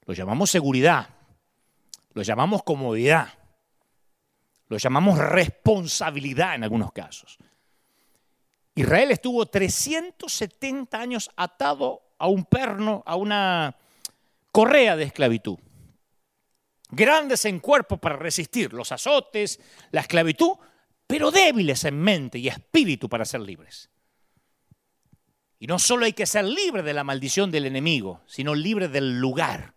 [0.06, 1.10] lo llamamos seguridad,
[2.14, 3.39] lo llamamos comodidad,
[4.70, 7.38] lo llamamos responsabilidad en algunos casos.
[8.76, 13.76] Israel estuvo 370 años atado a un perno, a una
[14.52, 15.60] correa de esclavitud
[16.92, 19.60] grandes en cuerpo para resistir los azotes,
[19.92, 20.54] la esclavitud,
[21.08, 23.90] pero débiles en mente y espíritu para ser libres.
[25.60, 29.20] Y no solo hay que ser libre de la maldición del enemigo, sino libre del
[29.20, 29.74] lugar.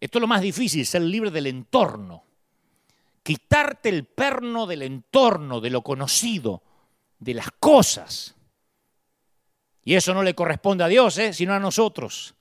[0.00, 2.24] Esto es lo más difícil, ser libre del entorno.
[3.28, 6.62] Quitarte el perno del entorno, de lo conocido,
[7.18, 8.34] de las cosas.
[9.84, 11.34] Y eso no le corresponde a Dios, ¿eh?
[11.34, 12.34] sino a nosotros.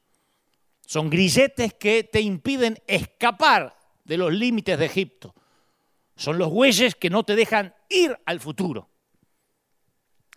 [0.86, 5.36] Son grilletes que te impiden escapar de los límites de Egipto.
[6.15, 8.88] Son los bueyes que no te dejan ir al futuro.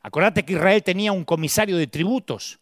[0.02, 2.58] Acordate que Israel tenía un comisario de tributos.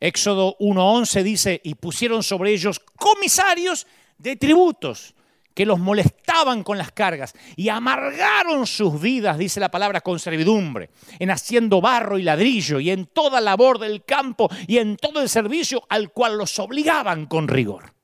[0.00, 3.86] Éxodo 1.11 dice, y pusieron sobre ellos comisarios
[4.18, 5.14] de tributos
[5.56, 10.90] que los molestaban con las cargas y amargaron sus vidas, dice la palabra, con servidumbre,
[11.18, 15.30] en haciendo barro y ladrillo y en toda labor del campo y en todo el
[15.30, 17.94] servicio al cual los obligaban con rigor.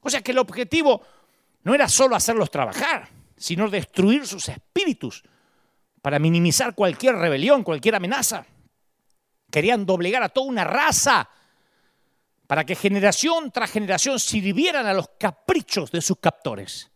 [0.00, 1.00] O sea que el objetivo
[1.62, 5.22] no era solo hacerlos trabajar, sino destruir sus espíritus
[6.02, 8.44] para minimizar cualquier rebelión, cualquier amenaza.
[9.50, 11.30] Querían doblegar a toda una raza
[12.46, 16.89] para que generación tras generación sirvieran a los caprichos de sus captores.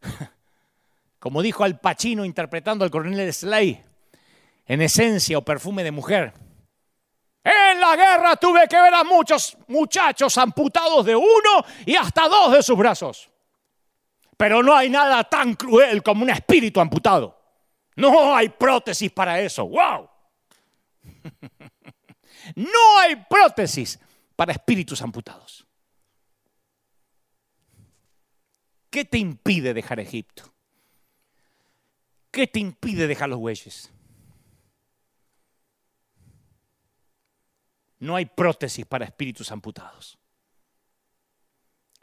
[1.18, 3.82] Como dijo Al Pacino interpretando al coronel Slay,
[4.66, 6.32] en esencia o perfume de mujer.
[7.42, 12.52] En la guerra tuve que ver a muchos muchachos amputados de uno y hasta dos
[12.52, 13.30] de sus brazos.
[14.36, 17.36] Pero no hay nada tan cruel como un espíritu amputado.
[17.96, 19.66] No hay prótesis para eso.
[19.66, 20.08] ¡Wow!
[22.54, 23.98] No hay prótesis
[24.34, 25.67] para espíritus amputados.
[28.90, 30.52] ¿Qué te impide dejar Egipto?
[32.30, 33.92] ¿Qué te impide dejar los bueyes?
[38.00, 40.18] No hay prótesis para espíritus amputados.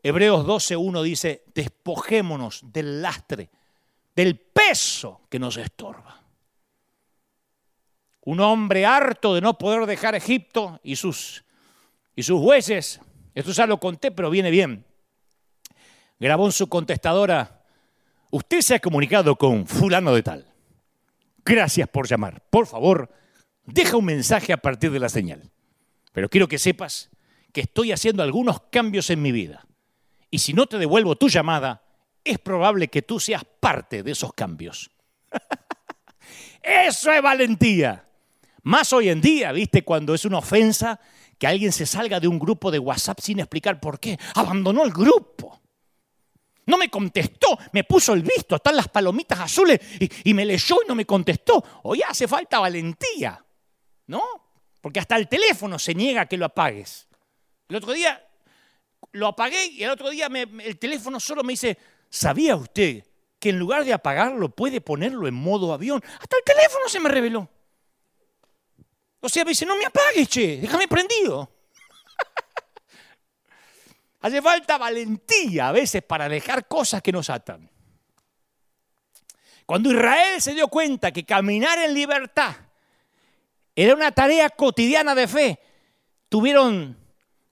[0.03, 3.49] Hebreos 12.1 dice, despojémonos del lastre,
[4.15, 6.21] del peso que nos estorba.
[8.21, 11.43] Un hombre harto de no poder dejar Egipto y sus,
[12.15, 12.99] y sus bueyes,
[13.33, 14.85] esto ya lo conté, pero viene bien,
[16.19, 17.63] grabó en su contestadora,
[18.31, 20.53] usted se ha comunicado con fulano de tal.
[21.43, 22.43] Gracias por llamar.
[22.49, 23.11] Por favor,
[23.65, 25.51] deja un mensaje a partir de la señal.
[26.11, 27.09] Pero quiero que sepas
[27.51, 29.65] que estoy haciendo algunos cambios en mi vida.
[30.31, 31.83] Y si no te devuelvo tu llamada,
[32.23, 34.91] es probable que tú seas parte de esos cambios.
[36.61, 38.03] Eso es valentía.
[38.63, 39.83] Más hoy en día, ¿viste?
[39.83, 40.99] Cuando es una ofensa
[41.37, 44.17] que alguien se salga de un grupo de WhatsApp sin explicar por qué.
[44.33, 45.61] Abandonó el grupo.
[46.65, 49.79] No me contestó, me puso el visto, están las palomitas azules
[50.23, 51.63] y, me leyó y no me contestó.
[51.83, 53.43] Hoy hace falta valentía,
[54.07, 54.23] ¿no?
[54.81, 57.07] Porque hasta el teléfono se niega a que lo apagues.
[57.69, 58.27] El otro día
[59.11, 61.77] lo apagué y el otro día el teléfono solo me dice,
[62.09, 63.05] ¿sabía usted
[63.39, 66.03] que en lugar de apagarlo puede ponerlo en modo avión?
[66.19, 67.47] Hasta el teléfono se me reveló.
[69.19, 71.54] O sea, me dice, no me apagues, che, déjame prendido.
[74.25, 77.69] Hace falta valentía a veces para dejar cosas que nos atan.
[79.67, 82.55] Cuando Israel se dio cuenta que caminar en libertad
[83.75, 85.59] era una tarea cotidiana de fe.
[86.27, 86.97] Tuvieron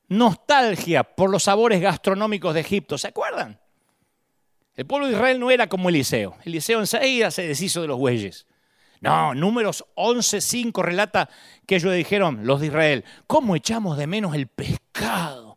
[0.08, 3.60] nostalgia por los sabores gastronómicos de Egipto, ¿se acuerdan?
[4.76, 6.38] El pueblo de Israel no era como Eliseo.
[6.44, 8.48] Eliseo enseguida se deshizo de los bueyes.
[9.00, 11.30] No, números 11.5 relata
[11.68, 15.53] que ellos dijeron, los de Israel, ¿cómo echamos de menos el pescado?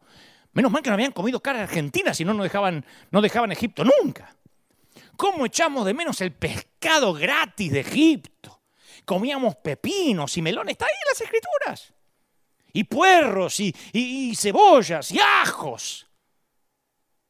[0.57, 3.85] Menos mal que no habían comido cara argentina, si no, no dejaban, no dejaban Egipto
[3.85, 4.35] nunca.
[5.16, 8.57] ¿Cómo echamos de menos el pescado gratis de Egipto?
[9.07, 11.95] comíamos pepinos y melones, está ahí en las escrituras.
[12.75, 16.07] Y puerros y, cebollas y ajos.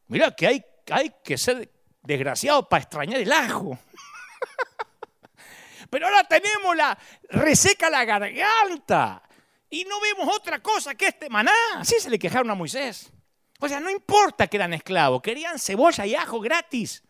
[0.07, 3.79] Mira que hay, hay que ser desgraciado para extrañar el ajo.
[5.89, 6.97] Pero ahora tenemos la
[7.29, 9.23] reseca la garganta
[9.69, 11.53] y no vemos otra cosa que este maná.
[11.77, 13.13] Así se le quejaron a Moisés.
[13.59, 17.03] O sea, no importa que eran esclavos, querían cebolla y ajo gratis.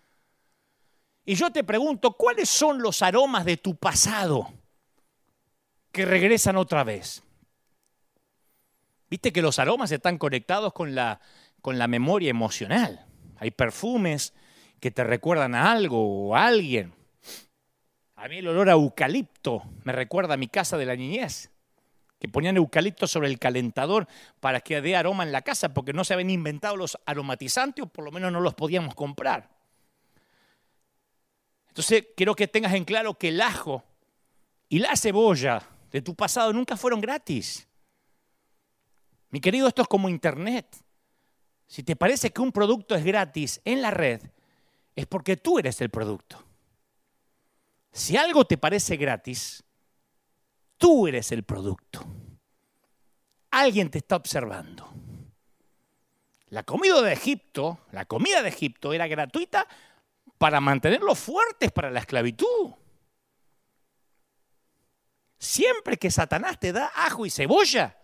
[1.26, 4.54] Y yo te pregunto, ¿cuáles son los aromas de tu pasado
[5.92, 7.22] que regresan otra vez?
[9.10, 11.20] Viste que los aromas están conectados con la,
[11.62, 13.06] con la memoria emocional.
[13.38, 14.34] Hay perfumes
[14.80, 16.94] que te recuerdan a algo o a alguien.
[18.16, 21.52] A mí el olor a eucalipto me recuerda a mi casa de la niñez,
[22.20, 24.08] que ponían eucalipto sobre el calentador
[24.40, 27.88] para que dé aroma en la casa, porque no se habían inventado los aromatizantes o
[27.88, 29.50] por lo menos no los podíamos comprar.
[31.68, 33.84] Entonces, quiero que tengas en claro que el ajo
[34.68, 37.68] y la cebolla de tu pasado nunca fueron gratis.
[39.30, 40.66] Mi querido, esto es como Internet.
[41.68, 44.22] Si te parece que un producto es gratis en la red,
[44.96, 46.44] es porque tú eres el producto.
[47.92, 49.64] Si algo te parece gratis,
[50.78, 52.06] tú eres el producto.
[53.52, 54.88] Alguien te está observando.
[56.50, 59.68] La comida de Egipto, la comida de Egipto era gratuita
[60.38, 62.74] para mantenerlos fuertes para la esclavitud.
[65.38, 67.98] Siempre que Satanás te da ajo y cebolla,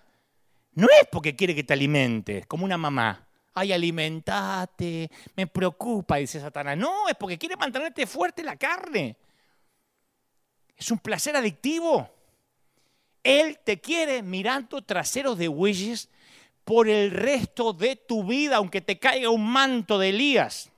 [0.73, 3.27] no es porque quiere que te alimentes, como una mamá.
[3.55, 6.75] Ay, alimentate, me preocupa, dice Satanás.
[6.77, 9.15] No, es porque quiere mantenerte fuerte la carne.
[10.75, 12.09] Es un placer adictivo.
[13.23, 16.09] Él te quiere mirando traseros de bueyes
[16.63, 20.69] por el resto de tu vida, aunque te caiga un manto de Elías.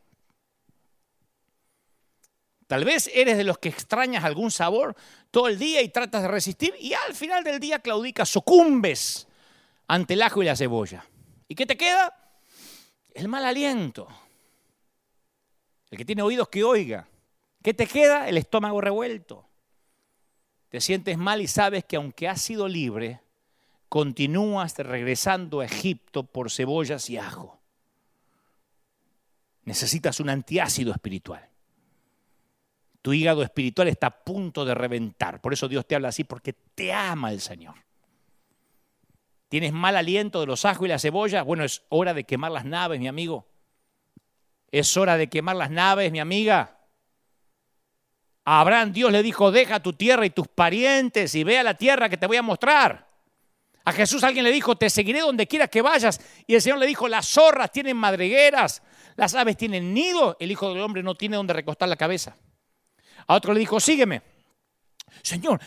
[2.68, 4.96] Tal vez eres de los que extrañas algún sabor
[5.30, 9.28] todo el día y tratas de resistir y al final del día claudicas, sucumbes
[9.88, 11.06] ante el ajo y la cebolla.
[11.48, 12.16] ¿Y qué te queda?
[13.14, 14.08] El mal aliento.
[15.92, 17.08] El que tiene oídos que oiga.
[17.62, 18.28] ¿Qué te queda?
[18.28, 19.45] El estómago revuelto.
[20.76, 23.22] Te sientes mal y sabes que aunque has sido libre,
[23.88, 27.58] continúas regresando a Egipto por cebollas y ajo.
[29.64, 31.48] Necesitas un antiácido espiritual.
[33.02, 35.40] Tu hígado espiritual está a punto de reventar.
[35.40, 37.76] Por eso Dios te habla así, porque te ama el Señor.
[39.48, 41.42] ¿Tienes mal aliento de los ajos y la cebolla?
[41.44, 43.48] Bueno, es hora de quemar las naves, mi amigo.
[44.74, 46.75] Es hora de quemar las naves, mi amiga.
[48.46, 52.08] Abraham Dios le dijo, deja tu tierra y tus parientes y ve a la tierra
[52.08, 53.08] que te voy a mostrar.
[53.84, 56.22] A Jesús alguien le dijo, te seguiré donde quieras que vayas.
[56.46, 58.84] Y el Señor le dijo, las zorras tienen madregueras,
[59.16, 62.36] las aves tienen nido, el Hijo del Hombre no tiene donde recostar la cabeza.
[63.28, 64.22] A otro le dijo, sígueme.
[65.24, 65.60] Señor,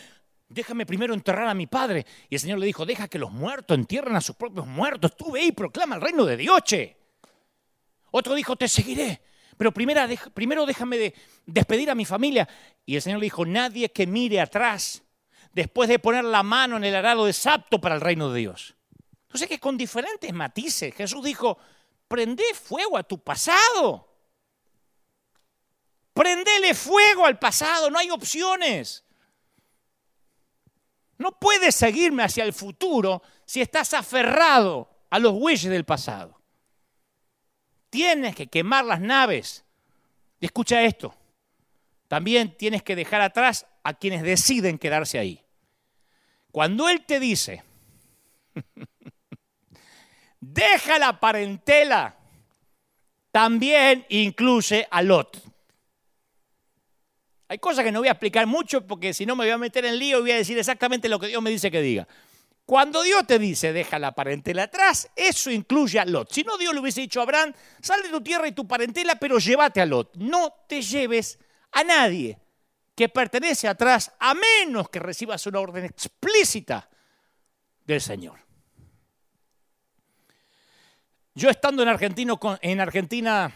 [0.47, 2.05] déjame primero enterrar a mi padre.
[2.29, 5.17] Y el Señor le dijo, deja que los muertos entierren a sus propios muertos.
[5.17, 6.61] Tú ve y proclama el reino de Dios.
[8.11, 9.21] Otro dijo, te seguiré.
[9.59, 11.13] Pero primero, déjame de
[11.45, 12.47] despedir a mi familia.
[12.85, 15.03] Y el Señor le dijo, nadie que mire atrás
[15.51, 18.77] después de poner la mano en el arado es apto para el reino de Dios.
[19.23, 21.57] Entonces que con diferentes matices Jesús dijo,
[22.07, 24.07] prende fuego a tu pasado.
[26.13, 29.03] Prendele fuego al pasado, no hay opciones.
[31.17, 36.38] No puedes seguirme hacia el futuro si estás aferrado a los bueyes del pasado.
[37.89, 39.63] Tienes que quemar las naves.
[40.39, 41.15] Y escucha esto.
[42.07, 45.43] También tienes que dejar atrás a quienes deciden quedarse ahí.
[46.51, 47.63] Cuando Él te dice,
[50.39, 52.17] deja la parentela,
[53.31, 55.37] también incluye a Lot.
[57.47, 59.85] Hay cosas que no voy a explicar mucho porque si no me voy a meter
[59.85, 62.07] en lío y voy a decir exactamente lo que Dios me dice que diga.
[62.69, 66.31] Cuando Dios te dice, deja la parentela atrás, eso incluye a Lot.
[66.31, 67.51] Si no, Dios le hubiese dicho a Abraham,
[67.81, 70.15] sal de tu tierra y tu parentela, pero llévate a Lot.
[70.17, 71.39] No te lleves
[71.71, 72.37] a nadie
[72.93, 76.87] que pertenece atrás, a menos que recibas una orden explícita
[77.87, 78.37] del Señor.
[81.33, 83.51] Yo estando en, en Argentina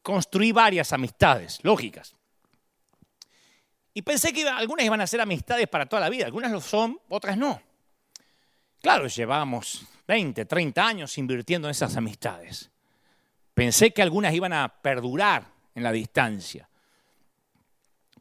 [0.00, 2.14] construí varias amistades, lógicas.
[3.94, 7.00] Y pensé que algunas iban a ser amistades para toda la vida, algunas lo son,
[7.08, 7.65] otras no.
[8.86, 12.70] Claro, llevamos 20, 30 años invirtiendo en esas amistades.
[13.52, 16.68] Pensé que algunas iban a perdurar en la distancia.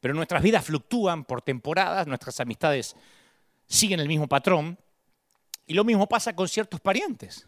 [0.01, 2.95] Pero nuestras vidas fluctúan por temporadas, nuestras amistades
[3.68, 4.76] siguen el mismo patrón.
[5.68, 7.47] Y lo mismo pasa con ciertos parientes.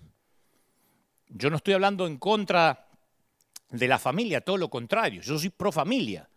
[1.27, 2.87] Yo no estoy hablando en contra
[3.71, 6.29] de la familia, todo lo contrario, yo soy pro familia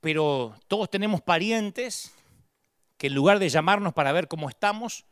[0.00, 2.12] pero todos tenemos parientes
[2.98, 5.06] que en lugar de llamarnos para ver cómo estamos,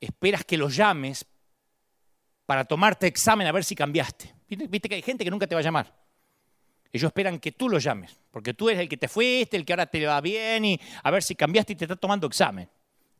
[0.00, 1.26] esperas que los llames
[2.44, 4.34] para tomarte examen a ver si cambiaste.
[4.48, 5.92] Viste que hay gente que nunca te va a llamar.
[6.92, 9.72] Ellos esperan que tú los llames, porque tú eres el que te fuiste, el que
[9.72, 12.68] ahora te va bien y a ver si cambiaste y te está tomando examen.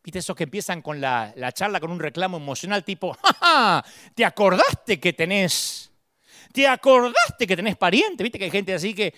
[0.03, 4.25] ¿Viste esos que empiezan con la, la charla con un reclamo emocional tipo, ¡Ja, ¿te
[4.25, 5.91] acordaste que tenés?
[6.53, 8.23] ¿Te acordaste que tenés pariente?
[8.23, 9.13] ¿Viste que hay gente así que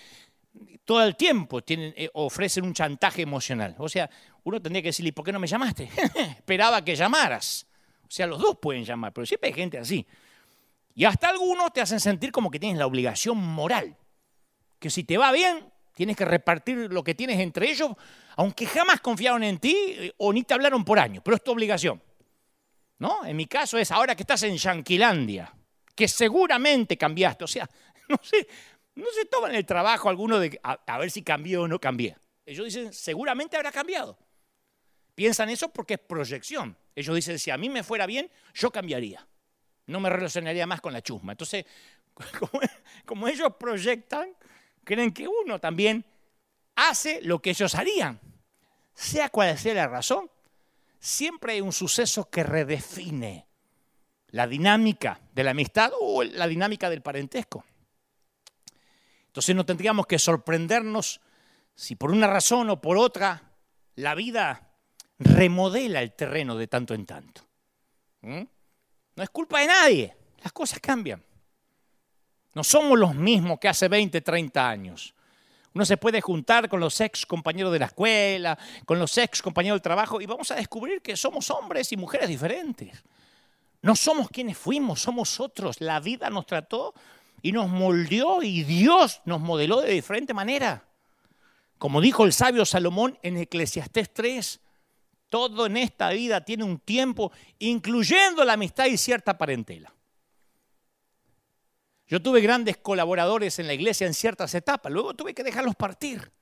[0.85, 3.75] todo el tiempo tienen, eh, ofrecen un chantaje emocional.
[3.79, 4.09] O sea,
[4.45, 5.85] uno tendría que decirle, ¿por qué no me llamaste?
[6.39, 7.67] Esperaba que llamaras.
[8.03, 10.07] O sea, los dos pueden llamar, pero siempre hay gente así.
[10.95, 13.97] Y hasta algunos te hacen sentir como que tienes la obligación moral.
[14.79, 17.91] Que si te va bien, tienes que repartir lo que tienes entre ellos,
[18.37, 21.51] aunque jamás confiaron en ti eh, o ni te hablaron por años, pero es tu
[21.51, 22.03] obligación.
[22.99, 23.25] ¿No?
[23.25, 25.55] En mi caso es ahora que estás en Yanquilandia,
[25.95, 27.45] que seguramente cambiaste.
[27.45, 27.69] O sea,
[28.09, 28.49] no sé,
[28.99, 32.17] no se toman el trabajo alguno de a, ver si cambió o no cambié.
[32.45, 34.19] Ellos dicen, seguramente habrá cambiado.
[35.15, 36.77] Piensan eso porque es proyección.
[36.95, 39.27] Ellos dicen, si a mí me fuera bien, yo cambiaría.
[39.87, 41.33] No me relacionaría más con la chusma.
[41.33, 41.65] Entonces,
[43.07, 44.35] como, ellos proyectan,
[44.83, 46.05] creen que uno también
[46.75, 48.21] hace lo que ellos harían.
[48.95, 50.29] Sea cual sea la razón,
[50.99, 53.47] siempre hay un suceso que redefine
[54.31, 57.65] la dinámica de la amistad o la dinámica del parentesco.
[59.39, 61.20] Entonces no tendríamos que sorprendernos
[61.76, 63.53] si por una razón o por otra
[63.95, 64.72] la vida
[65.20, 67.43] remodela el terreno de tanto en tanto.
[68.22, 68.43] ¿Mm?
[69.14, 71.22] No es culpa de nadie, las cosas cambian.
[72.53, 75.14] No somos los mismos que hace 20, 30 años.
[75.72, 79.76] Uno se puede juntar con los ex compañeros de la escuela, con los ex compañeros
[79.76, 83.05] del trabajo y vamos a descubrir que somos hombres y mujeres diferentes.
[83.82, 85.80] No somos quienes fuimos, somos otros.
[85.80, 86.93] La vida nos trató
[87.43, 90.84] y nos moldeó y Dios nos modeló de diferente manera.
[91.78, 94.61] Como dijo el sabio Salomón en Eclesiastés 3,
[95.28, 99.93] todo en esta vida tiene un tiempo, incluyendo la amistad y cierta parentela.
[102.07, 106.32] Yo tuve grandes colaboradores en la iglesia en ciertas etapas, luego tuve que dejarlos partir,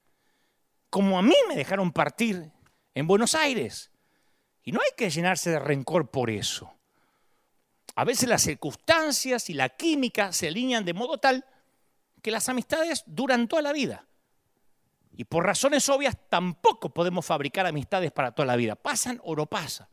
[0.89, 2.53] como a mí me dejaron partir
[2.95, 3.91] en Buenos Aires.
[4.63, 6.76] Y no hay que llenarse de rencor por eso.
[7.97, 11.45] A veces las circunstancias y la química se alinean de modo tal
[12.23, 14.07] que las amistades duran toda la vida.
[15.17, 18.77] Y por razones obvias tampoco podemos fabricar amistades para toda la vida.
[18.77, 19.89] Pasan o no pasan.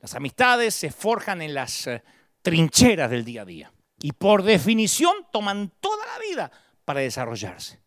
[0.00, 2.02] Las amistades se forjan en las eh,
[2.42, 3.72] trincheras del día a día
[4.02, 6.50] y por definición toman toda la vida
[6.84, 7.80] para desarrollarse.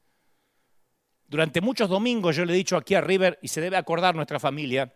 [1.27, 4.39] Durante muchos domingos yo le he dicho aquí a River, y se debe acordar nuestra
[4.39, 4.93] familia,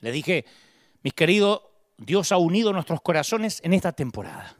[0.00, 0.44] le dije,
[1.02, 1.62] mis queridos,
[1.96, 4.56] Dios ha unido nuestros corazones en esta temporada.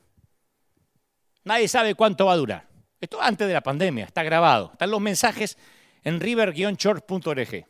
[1.45, 2.69] Nadie sabe cuánto va a durar.
[3.01, 4.71] Esto antes de la pandemia, está grabado.
[4.73, 5.59] Están los mensajes
[6.03, 7.67] en river-church.org.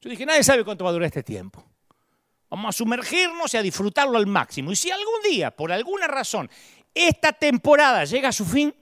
[0.00, 1.64] Yo dije, nadie sabe cuánto va a durar este tiempo.
[2.50, 4.72] Vamos a sumergirnos y a disfrutarlo al máximo.
[4.72, 6.50] Y si algún día, por alguna razón,
[6.92, 8.74] esta temporada llega a su fin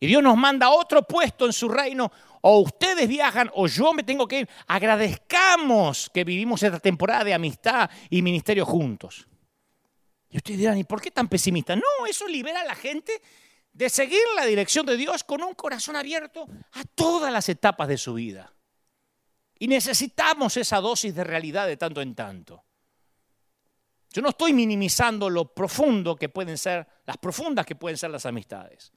[0.00, 2.10] y Dios nos manda otro puesto en su reino,
[2.42, 7.34] o ustedes viajan o yo me tengo que ir, agradezcamos que vivimos esta temporada de
[7.34, 9.26] amistad y ministerio juntos.
[10.30, 11.74] Y ustedes dirán, ¿y por qué tan pesimista?
[11.74, 13.20] No, eso libera a la gente
[13.72, 17.96] de seguir la dirección de Dios con un corazón abierto a todas las etapas de
[17.96, 18.52] su vida.
[19.58, 22.64] Y necesitamos esa dosis de realidad de tanto en tanto.
[24.10, 28.26] Yo no estoy minimizando lo profundo que pueden ser, las profundas que pueden ser las
[28.26, 28.92] amistades.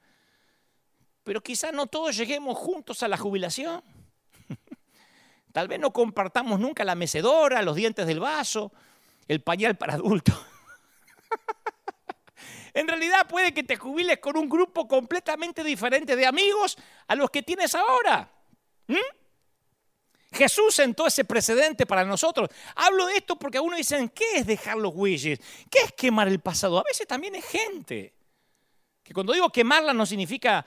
[1.24, 3.82] Pero quizás no todos lleguemos juntos a la jubilación.
[5.52, 8.72] Tal vez no compartamos nunca la mecedora, los dientes del vaso,
[9.28, 10.34] el pañal para adultos.
[12.74, 17.30] en realidad puede que te jubiles con un grupo completamente diferente de amigos a los
[17.30, 18.30] que tienes ahora.
[18.88, 18.96] ¿Mm?
[20.32, 22.48] Jesús sentó ese precedente para nosotros.
[22.74, 25.38] Hablo de esto porque algunos dicen, ¿qué es dejar los huellas?
[25.70, 26.78] ¿Qué es quemar el pasado?
[26.78, 28.14] A veces también es gente.
[29.02, 30.64] Que cuando digo quemarla no significa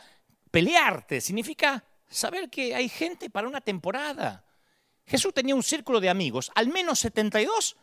[0.55, 4.45] pelearte, significa saber que hay gente para una temporada.
[5.05, 7.75] Jesús tenía un círculo de amigos, al menos 72.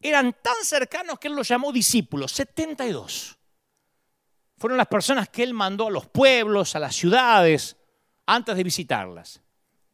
[0.00, 3.36] Eran tan cercanos que él los llamó discípulos, 72.
[4.56, 7.76] Fueron las personas que él mandó a los pueblos, a las ciudades,
[8.26, 9.40] antes de visitarlas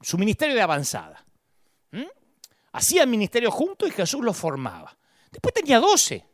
[0.02, 1.24] su ministerio de avanzada.
[1.92, 2.02] ¿Mm?
[2.72, 4.94] Hacía el ministerio junto y Jesús lo formaba.
[5.30, 6.26] Después tenía doce.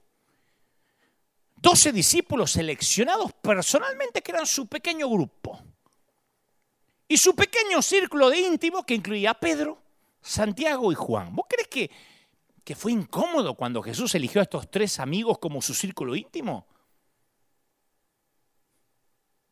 [1.61, 5.61] Doce discípulos seleccionados personalmente que eran su pequeño grupo.
[7.09, 9.83] Y su pequeño círculo de íntimos que incluía a Pedro,
[10.21, 11.35] Santiago y Juan.
[11.35, 11.91] ¿Vos crees que,
[12.63, 16.67] que fue incómodo cuando Jesús eligió a estos tres amigos como su círculo íntimo?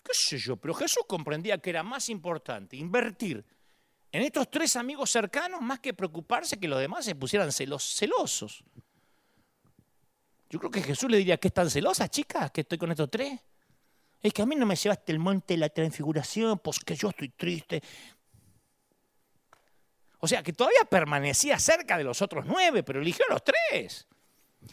[0.04, 0.56] ¿Qué sé yo?
[0.56, 3.44] Pero Jesús comprendía que era más importante invertir
[4.12, 8.62] en estos tres amigos cercanos más que preocuparse que los demás se pusieran celosos.
[10.48, 13.40] Yo creo que Jesús le diría, ¿qué están celosas, chicas, que estoy con estos tres?
[14.22, 17.10] Es que a mí no me llevaste el monte de la transfiguración, pues que yo
[17.10, 17.82] estoy triste.
[20.20, 24.06] O sea, que todavía permanecía cerca de los otros nueve, pero eligió a los tres.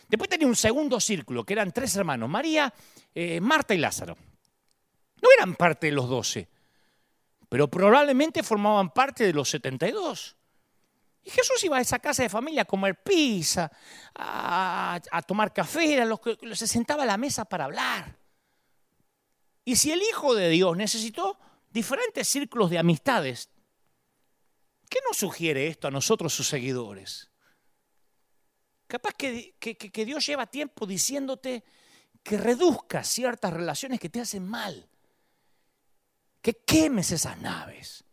[0.07, 2.73] Después tenía un segundo círculo, que eran tres hermanos, María,
[3.13, 4.17] eh, Marta y Lázaro.
[5.21, 6.47] No eran parte de los doce,
[7.49, 10.35] pero probablemente formaban parte de los 72.
[11.23, 13.71] Y Jesús iba a esa casa de familia a comer pizza,
[14.15, 18.17] a, tomar café, a los que se sentaba a la mesa para hablar.
[19.63, 23.49] Y si el Hijo de Dios necesitó diferentes círculos de amistades,
[24.89, 27.29] ¿qué nos sugiere esto a nosotros sus seguidores?
[28.87, 31.63] Capaz que, que Dios lleva tiempo diciéndote
[32.21, 34.89] que reduzcas ciertas relaciones que te hacen mal
[36.43, 38.03] que quemes esas naves.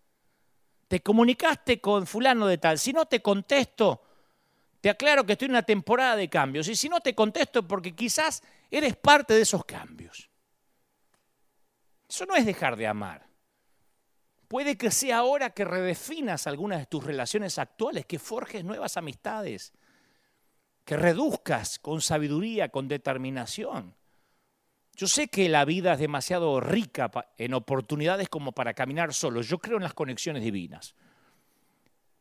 [0.91, 2.76] Te comunicaste con fulano de tal.
[2.76, 4.03] Si no te contesto,
[4.80, 6.66] te aclaro que estoy en una temporada de cambios.
[6.66, 10.28] Y si no te contesto, porque quizás eres parte de esos cambios.
[12.09, 13.24] Eso no es dejar de amar.
[14.49, 19.72] Puede que sea ahora que redefinas algunas de tus relaciones actuales, que forjes nuevas amistades,
[20.84, 23.95] que reduzcas con sabiduría, con determinación.
[25.01, 29.40] Yo sé que la vida es demasiado rica en oportunidades como para caminar solo.
[29.40, 30.94] Yo creo en las conexiones divinas.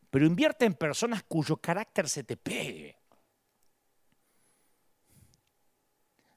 [0.09, 2.95] Pero invierte en personas cuyo carácter se te pegue.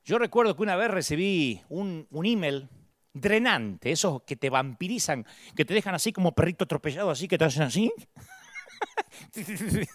[0.04, 2.68] Yo recuerdo que una vez recibí un, email
[3.12, 5.24] drenante, esos que te vampirizan,
[5.54, 7.92] que te dejan así como perrito atropellado, así que te hacen así.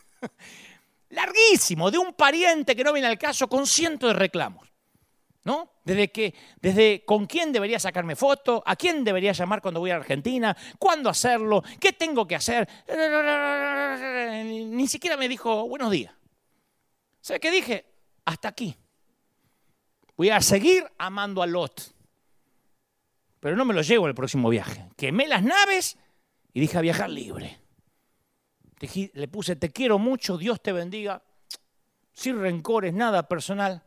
[1.10, 4.77] Larguísimo, de un pariente que no viene al caso con cientos de reclamos.
[5.48, 5.80] ¿No?
[5.86, 9.96] Desde, que, desde con quién debería sacarme foto, a quién debería llamar cuando voy a
[9.96, 12.68] Argentina, cuándo hacerlo, qué tengo que hacer.
[14.44, 16.14] Ni siquiera me dijo buenos días.
[17.22, 17.86] ¿Sabe qué dije?
[18.26, 18.76] Hasta aquí.
[20.18, 21.94] Voy a seguir amando a Lot.
[23.40, 24.90] Pero no me lo llevo el próximo viaje.
[24.98, 25.98] Quemé las naves
[26.52, 27.58] y dije a viajar libre.
[29.14, 31.24] Le puse, te quiero mucho, Dios te bendiga,
[32.12, 33.87] sin rencores, nada personal.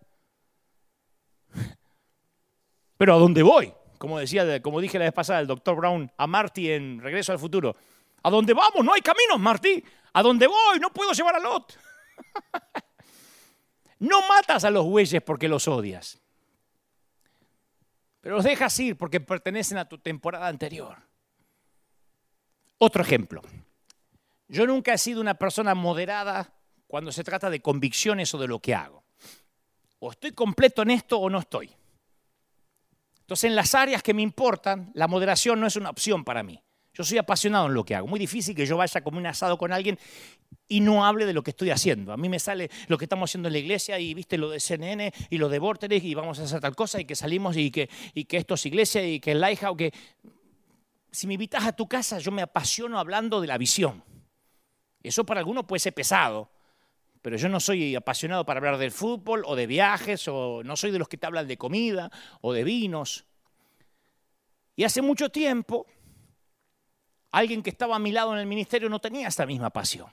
[3.00, 3.72] Pero ¿a dónde voy?
[3.96, 7.38] Como, decía, como dije la vez pasada el doctor Brown a Marty en Regreso al
[7.38, 7.74] Futuro.
[8.22, 8.84] ¿A dónde vamos?
[8.84, 9.82] No hay caminos, Marty.
[10.12, 10.78] ¿A dónde voy?
[10.78, 11.78] No puedo llevar a Lot.
[14.00, 16.18] No matas a los bueyes porque los odias,
[18.22, 20.96] pero los dejas ir porque pertenecen a tu temporada anterior.
[22.78, 23.42] Otro ejemplo.
[24.48, 26.54] Yo nunca he sido una persona moderada
[26.86, 29.04] cuando se trata de convicciones o de lo que hago.
[29.98, 31.76] O estoy completo en esto o no estoy.
[33.30, 36.60] Entonces, en las áreas que me importan, la moderación no es una opción para mí.
[36.92, 38.08] Yo soy apasionado en lo que hago.
[38.08, 40.00] Muy difícil que yo vaya como un asado con alguien
[40.66, 42.12] y no hable de lo que estoy haciendo.
[42.12, 44.58] A mí me sale lo que estamos haciendo en la iglesia y viste lo de
[44.58, 47.70] CNN y lo de Vortex y vamos a hacer tal cosa y que salimos y
[47.70, 49.92] que, y que esto es iglesia y que el Lighthouse, que...
[51.12, 54.02] Si me invitas a tu casa, yo me apasiono hablando de la visión.
[55.04, 56.50] Eso para algunos puede ser pesado,
[57.22, 60.90] pero yo no soy apasionado para hablar del fútbol o de viajes, o no soy
[60.90, 62.10] de los que te hablan de comida
[62.40, 63.26] o de vinos.
[64.76, 65.86] Y hace mucho tiempo
[67.32, 70.08] Alguien que estaba a mi lado en el ministerio no tenía esta misma pasión.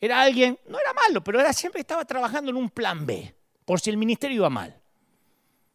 [0.00, 3.80] Era alguien, no era malo, pero era, siempre estaba trabajando en un plan B, por
[3.80, 4.80] si el ministerio iba mal.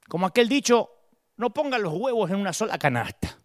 [0.07, 0.89] Como aquel dicho,
[1.37, 3.37] no pongan los huevos en una sola canasta.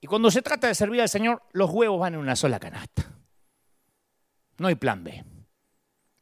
[0.00, 3.15] Y cuando se trata de servir al Señor, los huevos van en una sola canasta.
[4.58, 5.24] No hay plan B.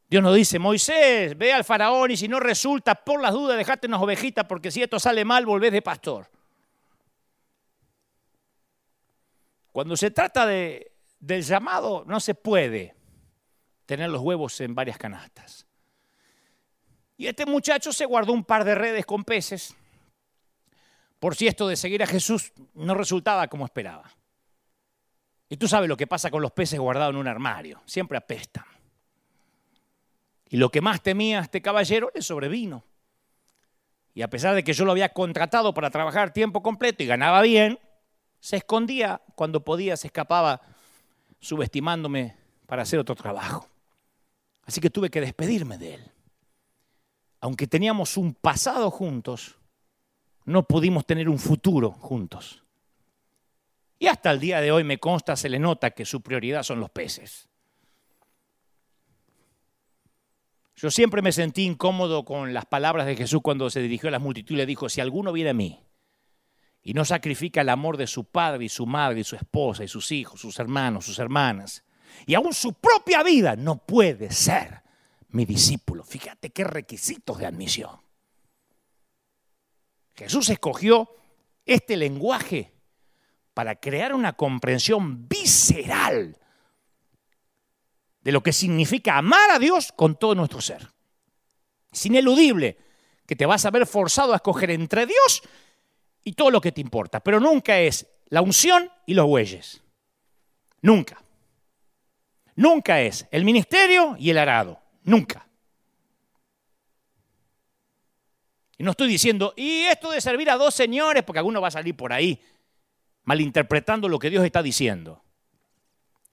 [0.07, 3.87] Dios nos dice, Moisés, ve al faraón y si no resulta, por las dudas, dejate
[3.87, 6.29] unas ovejitas porque si esto sale mal, volvés de pastor.
[9.71, 12.95] Cuando se trata de, del llamado, no se puede
[13.85, 15.65] tener los huevos en varias canastas.
[17.17, 19.75] Y este muchacho se guardó un par de redes con peces,
[21.19, 24.09] por si esto de seguir a Jesús no resultaba como esperaba.
[25.49, 28.65] Y tú sabes lo que pasa con los peces guardados en un armario, siempre apestan.
[30.49, 32.83] Y lo que más temía este caballero le sobrevino.
[34.13, 37.41] Y a pesar de que yo lo había contratado para trabajar tiempo completo y ganaba
[37.41, 37.79] bien,
[38.39, 40.61] se escondía cuando podía, se escapaba
[41.39, 42.35] subestimándome
[42.65, 43.67] para hacer otro trabajo.
[44.63, 46.11] Así que tuve que despedirme de él.
[47.41, 49.55] Aunque teníamos un pasado juntos,
[50.45, 52.64] no pudimos tener un futuro juntos.
[53.97, 56.79] Y hasta el día de hoy me consta, se le nota que su prioridad son
[56.79, 57.47] los peces.
[60.75, 64.21] Yo siempre me sentí incómodo con las palabras de Jesús cuando se dirigió a las
[64.21, 65.81] multitudes y le dijo, si alguno viene a mí
[66.81, 69.87] y no sacrifica el amor de su padre y su madre y su esposa y
[69.87, 71.85] sus hijos, sus hermanos, sus hermanas,
[72.25, 74.83] y aún su propia vida, no puede ser
[75.29, 76.03] mi discípulo.
[76.03, 78.01] Fíjate qué requisitos de admisión.
[80.13, 81.09] Jesús escogió
[81.65, 82.74] este lenguaje
[83.55, 86.37] para crear una comprensión visceral
[88.21, 90.89] de lo que significa amar a Dios con todo nuestro ser.
[91.89, 92.77] Es ineludible
[93.25, 95.41] que te vas a ver forzado a escoger entre Dios
[96.25, 99.81] y todo lo que te importa, pero nunca es la unción y los bueyes.
[100.81, 101.23] Nunca.
[102.55, 104.81] Nunca es el ministerio y el arado.
[105.03, 105.47] Nunca.
[108.77, 111.71] Y no estoy diciendo, y esto de servir a dos señores, porque alguno va a
[111.71, 112.41] salir por ahí
[113.25, 115.23] malinterpretando lo que Dios está diciendo.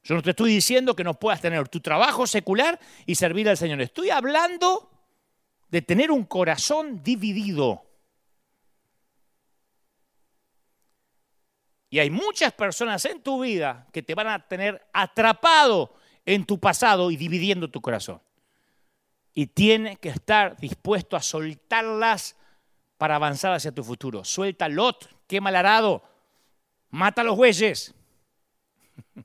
[0.04, 3.56] Yo no te estoy diciendo que no puedas tener tu trabajo secular y servir al
[3.56, 3.80] Señor.
[3.80, 4.90] Estoy hablando
[5.68, 7.84] de tener un corazón dividido.
[11.88, 16.58] Y hay muchas personas en tu vida que te van a tener atrapado en tu
[16.58, 18.20] pasado y dividiendo tu corazón.
[19.34, 22.36] Y tienes que estar dispuesto a soltarlas
[22.98, 24.24] para avanzar hacia tu futuro.
[24.24, 26.02] Suelta Lot, quema el arado,
[26.92, 27.92] mata a los bueyes.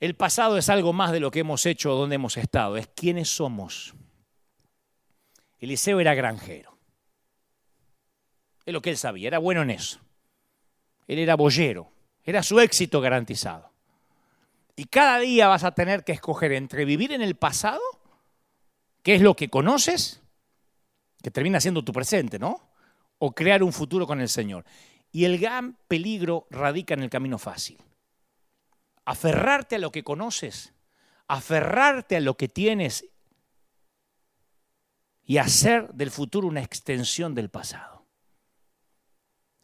[0.00, 2.86] El pasado es algo más de lo que hemos hecho o donde hemos estado, es
[2.94, 3.94] quiénes somos.
[5.58, 6.78] Eliseo era granjero.
[8.64, 9.98] Es lo que él sabía, era bueno en eso.
[11.08, 11.90] Él era boyero,
[12.22, 13.72] era su éxito garantizado.
[14.76, 17.80] Y cada día vas a tener que escoger entre vivir en el pasado,
[19.02, 20.22] que es lo que conoces,
[21.20, 22.67] que termina siendo tu presente, ¿no?
[23.18, 24.64] O crear un futuro con el Señor.
[25.10, 27.78] Y el gran peligro radica en el camino fácil.
[29.04, 30.74] Aferrarte a lo que conoces,
[31.26, 33.06] aferrarte a lo que tienes
[35.24, 38.06] y hacer del futuro una extensión del pasado.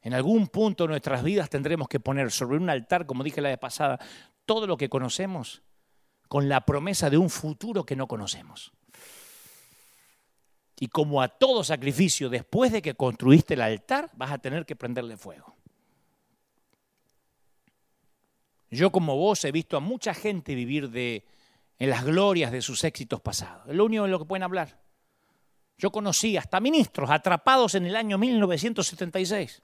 [0.02, 3.48] En algún punto de nuestras vidas tendremos que poner sobre un altar, como dije la
[3.48, 3.98] vez pasada,
[4.44, 5.62] todo lo que conocemos
[6.28, 8.72] con la promesa de un futuro que no conocemos.
[10.78, 14.76] Y como a todo sacrificio, después de que construiste el altar, vas a tener que
[14.76, 15.54] prenderle fuego.
[18.70, 21.24] Yo como vos he visto a mucha gente vivir de,
[21.78, 23.68] en las glorias de sus éxitos pasados.
[23.68, 24.80] Es lo único en lo que pueden hablar.
[25.78, 29.62] Yo conocí hasta ministros atrapados en el año 1976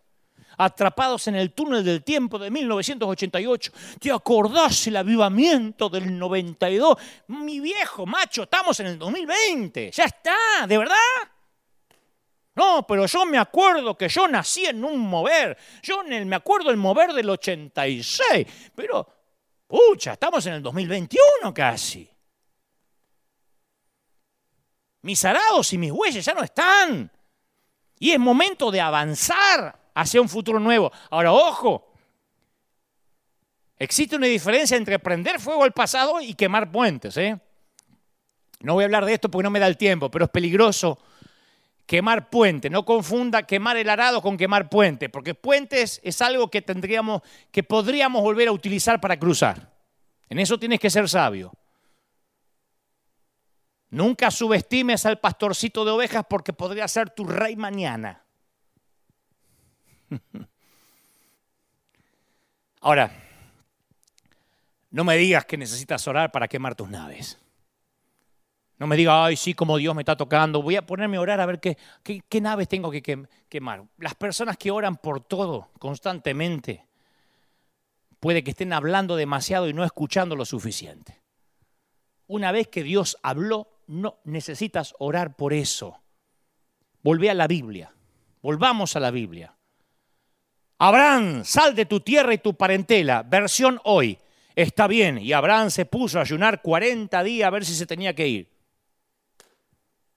[0.61, 3.73] atrapados en el túnel del tiempo de 1988.
[3.99, 6.99] ¿Te acordás el avivamiento del 92?
[7.29, 9.91] Mi viejo macho, estamos en el 2020.
[9.91, 10.97] Ya está, ¿de verdad?
[12.55, 15.57] No, pero yo me acuerdo que yo nací en un mover.
[15.83, 18.47] Yo me acuerdo del mover del 86.
[18.75, 19.07] Pero,
[19.67, 22.07] pucha, estamos en el 2021 casi.
[25.03, 27.11] Mis arados y mis huellas ya no están.
[27.99, 30.91] Y es momento de avanzar hacia un futuro nuevo.
[31.11, 31.93] Ahora, ojo,
[33.77, 37.17] existe una diferencia entre prender fuego al pasado y quemar puentes.
[37.17, 37.39] ¿eh?
[38.61, 40.99] No voy a hablar de esto porque no me da el tiempo, pero es peligroso
[41.87, 42.71] quemar puente.
[42.71, 47.65] No confunda quemar el arado con quemar puente, porque puentes es algo que tendríamos, que
[47.65, 49.73] podríamos volver a utilizar para cruzar.
[50.29, 51.53] En eso tienes que ser sabio.
[53.91, 58.23] Nunca subestimes al pastorcito de ovejas porque podría ser tu rey mañana.
[62.81, 63.13] Ahora,
[64.91, 67.39] no me digas que necesitas orar para quemar tus naves.
[68.79, 71.41] No me digas, ay, sí, como Dios me está tocando, voy a ponerme a orar
[71.41, 71.77] a ver qué,
[72.41, 73.03] naves tengo que
[73.49, 73.85] quemar.
[73.99, 76.87] Las personas que oran por todo constantemente,
[78.21, 81.21] puede que estén hablando demasiado y no escuchando lo suficiente.
[82.27, 86.01] Una vez que Dios habló, no necesitas orar por eso.
[87.03, 87.93] Volvé a la Biblia.
[88.41, 89.55] Volvamos a la Biblia.
[90.83, 93.23] Abraham, sal de tu tierra y tu parentela.
[93.23, 94.19] Versión hoy.
[94.57, 95.19] Está bien.
[95.19, 98.49] Y Abraham se puso a ayunar 40 días a ver si se tenía que ir.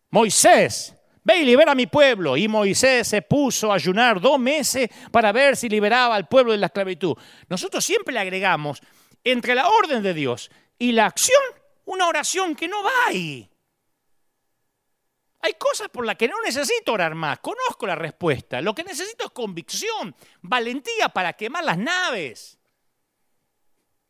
[0.09, 2.38] Moisés, ve y libera a mi pueblo.
[2.38, 6.59] Y Moisés se puso a ayunar dos meses para ver si liberaba al pueblo de
[6.59, 7.14] la esclavitud.
[7.49, 8.82] Nosotros siempre le agregamos
[9.22, 10.49] entre la orden de Dios
[10.80, 11.43] y la acción
[11.84, 13.49] una oración que no va ahí.
[15.45, 17.39] Hay cosas por las que no necesito orar más.
[17.39, 18.61] Conozco la respuesta.
[18.61, 22.57] Lo que necesito es convicción, valentía para quemar las naves.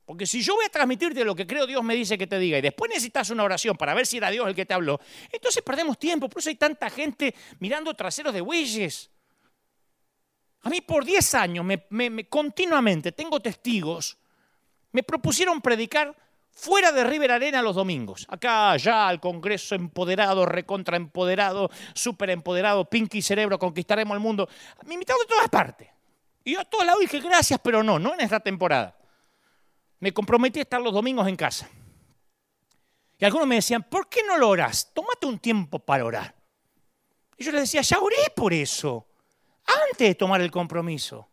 [0.06, 2.60] Porque si yo voy a transmitirte lo que creo Dios me dice que te diga
[2.60, 5.00] y después necesitas una oración para ver si era Dios el que te habló,
[5.32, 6.30] entonces perdemos tiempo.
[6.30, 9.10] Por eso hay tanta gente mirando traseros de bueyes.
[10.62, 14.20] A mí por 10 años, me, continuamente, tengo testigos,
[14.92, 16.16] me propusieron predicar
[16.54, 18.26] fuera de River Arena los domingos.
[18.30, 24.48] Acá, allá, al Congreso empoderado, recontra empoderado, súper empoderado, Pinky Cerebro, conquistaremos el mundo.
[24.86, 25.90] Me invitaron de todas partes.
[26.44, 28.98] Y yo a todos lados dije gracias, pero no, no en esta temporada.
[30.00, 31.70] Me comprometí a estar los domingos en casa.
[33.18, 34.92] Y algunos me decían, ¿por qué no lo orás?
[34.94, 36.36] Tómate un tiempo para orar.
[37.38, 39.08] Y yo les decía, ya oré por eso,
[39.66, 41.30] antes de tomar el compromiso.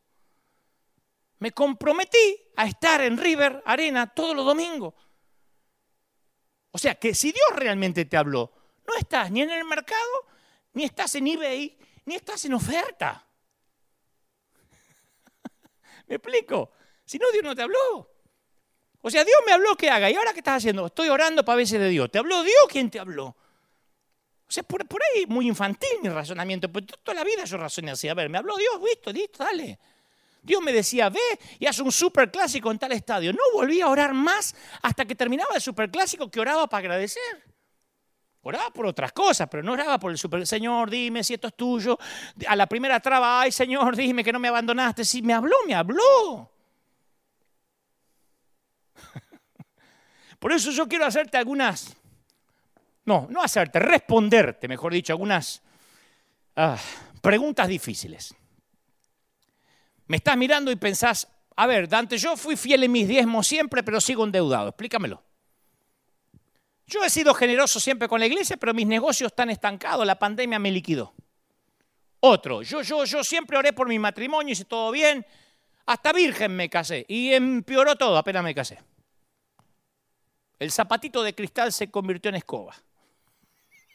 [1.41, 4.95] Me comprometí a estar en River Arena todos los domingos.
[6.73, 8.53] O sea que si Dios realmente te habló,
[8.87, 10.27] no estás ni en el mercado,
[10.73, 13.27] ni estás en eBay, ni estás en oferta.
[16.07, 16.73] ¿Me explico?
[17.05, 18.11] Si no, Dios no te habló.
[19.03, 20.11] O sea, Dios me habló que haga.
[20.11, 20.87] ¿Y ahora qué estás haciendo?
[20.87, 22.11] Estoy orando para veces de Dios.
[22.11, 22.67] ¿Te habló Dios?
[22.69, 23.25] ¿Quién te habló?
[23.27, 26.71] O sea, por, por ahí muy infantil mi razonamiento.
[26.71, 28.09] Pero toda la vida yo razoné así.
[28.09, 29.79] A ver, me habló Dios, listo, listo, dale.
[30.43, 31.21] Dios me decía, ve
[31.59, 33.33] y haz un superclásico en tal estadio.
[33.33, 37.45] No volví a orar más hasta que terminaba el superclásico que oraba para agradecer.
[38.43, 40.47] Oraba por otras cosas, pero no oraba por el super.
[40.47, 41.99] Señor, dime si esto es tuyo.
[42.47, 45.05] A la primera traba, ay, Señor, dime que no me abandonaste.
[45.05, 46.51] Sí, me habló, me habló.
[50.39, 51.95] Por eso yo quiero hacerte algunas,
[53.05, 55.63] no, no hacerte, responderte, mejor dicho, algunas
[56.57, 56.79] ah,
[57.21, 58.35] preguntas difíciles.
[60.11, 63.85] Me estás mirando y pensás, a ver, Dante, yo fui fiel en mis diezmos siempre,
[63.85, 64.71] pero sigo endeudado.
[64.71, 65.23] Explícamelo.
[66.85, 70.59] Yo he sido generoso siempre con la iglesia, pero mis negocios están estancados, la pandemia
[70.59, 71.15] me liquidó.
[72.19, 75.25] Otro, yo, yo, yo siempre oré por mi matrimonio, hice todo bien,
[75.87, 78.81] hasta virgen me casé y empeoró todo, apenas me casé.
[80.59, 82.75] El zapatito de cristal se convirtió en escoba.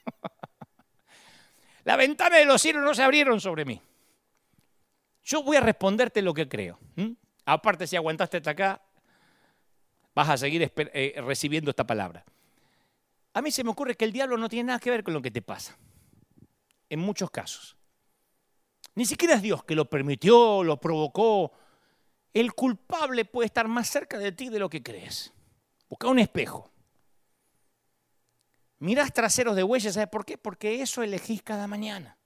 [1.84, 3.82] la ventana de los cielos no se abrieron sobre mí.
[5.26, 6.80] Yo voy a responderte lo que creo.
[7.46, 8.82] Aparte, si aguantaste hasta acá,
[10.14, 12.24] vas a seguir eh, recibiendo esta palabra.
[13.34, 15.22] A mí se me ocurre que el diablo no tiene nada que ver con lo
[15.22, 15.78] que te pasa.
[16.90, 17.76] En muchos casos.
[18.94, 21.52] Ni siquiera es Dios que lo permitió, lo provocó.
[22.32, 25.34] El culpable puede estar más cerca de ti de lo que crees.
[25.90, 26.72] Busca un espejo.
[28.78, 30.38] Mirás traseros de huellas, ¿sabes por qué?
[30.38, 32.18] Porque eso elegís cada mañana.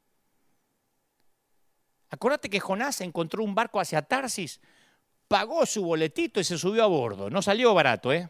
[2.09, 4.59] Acuérdate que Jonás encontró un barco hacia Tarsis,
[5.27, 7.29] pagó su boletito y se subió a bordo.
[7.29, 8.29] No salió barato, ¿eh?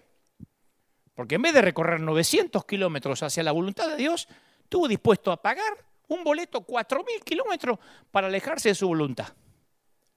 [1.16, 4.28] Porque en vez de recorrer 900 kilómetros hacia la voluntad de Dios,
[4.64, 7.80] estuvo dispuesto a pagar un boleto 4.000 kilómetros
[8.12, 9.34] para alejarse de su voluntad.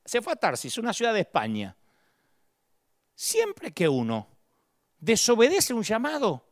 [0.05, 1.77] se fue a Tarsis, una ciudad de España.
[3.15, 4.27] Siempre que uno
[4.99, 6.45] desobedece un llamado,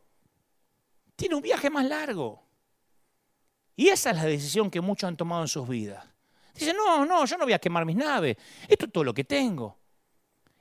[1.15, 2.43] tiene un viaje más largo.
[3.75, 6.10] Y esa es la decisión que muchos han tomado en sus vidas.
[6.53, 8.37] Dicen, no, no, yo no voy a quemar mis naves,
[8.67, 9.77] esto es todo lo que tengo.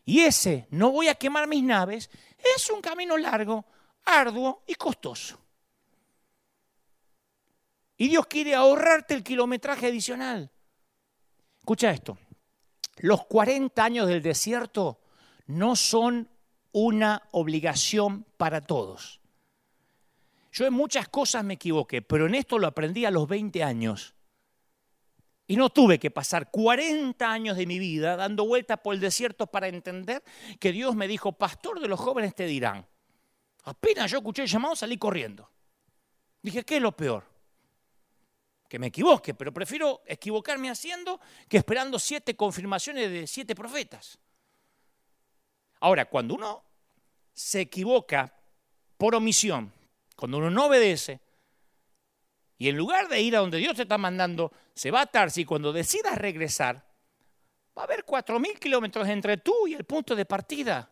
[0.04, 2.10] Y ese no voy a quemar mis naves
[2.56, 3.64] es un camino largo,
[4.04, 5.38] arduo y costoso.
[7.96, 10.50] Y Dios quiere ahorrarte el kilometraje adicional.
[11.58, 12.18] Escucha esto,
[12.98, 15.00] los 40 años del desierto
[15.46, 16.28] no son
[16.72, 19.20] una obligación para todos.
[20.52, 24.14] Yo en muchas cosas me equivoqué, pero en esto lo aprendí a los 20 años.
[25.50, 29.48] Y no tuve que pasar 40 años de mi vida dando vueltas por el desierto
[29.48, 30.22] para entender
[30.60, 32.86] que Dios me dijo, pastor de los jóvenes te dirán.
[33.64, 35.50] Apenas yo escuché el llamado salí corriendo.
[36.40, 37.24] Dije, ¿qué es lo peor?
[38.68, 44.20] Que me equivoque, pero prefiero equivocarme haciendo que esperando siete confirmaciones de siete profetas.
[45.80, 46.62] Ahora, cuando uno
[47.34, 48.32] se equivoca
[48.96, 49.72] por omisión,
[50.14, 51.18] cuando uno no obedece,
[52.60, 55.40] y en lugar de ir a donde Dios te está mandando, se va a Tarsi
[55.40, 56.84] y cuando decidas regresar,
[57.76, 60.90] va a haber cuatro mil kilómetros entre tú y el punto de partida.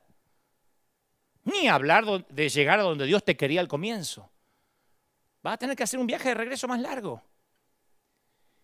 [1.44, 4.30] Ni hablar de llegar a donde Dios te quería al comienzo.
[5.42, 7.22] Vas a tener que hacer un viaje de regreso más largo.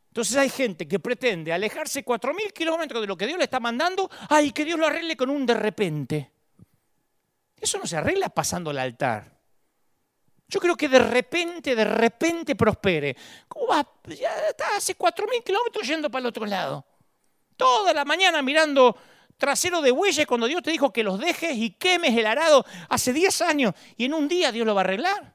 [0.09, 3.61] Entonces hay gente que pretende alejarse cuatro mil kilómetros de lo que Dios le está
[3.61, 6.31] mandando, ay, que Dios lo arregle con un de repente.
[7.61, 9.34] Eso no se arregla pasando al altar.
[10.55, 13.17] Yo creo que de repente, de repente prospere.
[13.49, 13.85] ¿Cómo va?
[14.07, 16.87] Ya está hace 4.000 kilómetros yendo para el otro lado.
[17.57, 18.97] Toda la mañana mirando
[19.37, 23.13] trasero de bueyes cuando Dios te dijo que los dejes y quemes el arado hace
[23.13, 25.35] 10 años y en un día Dios lo va a arreglar.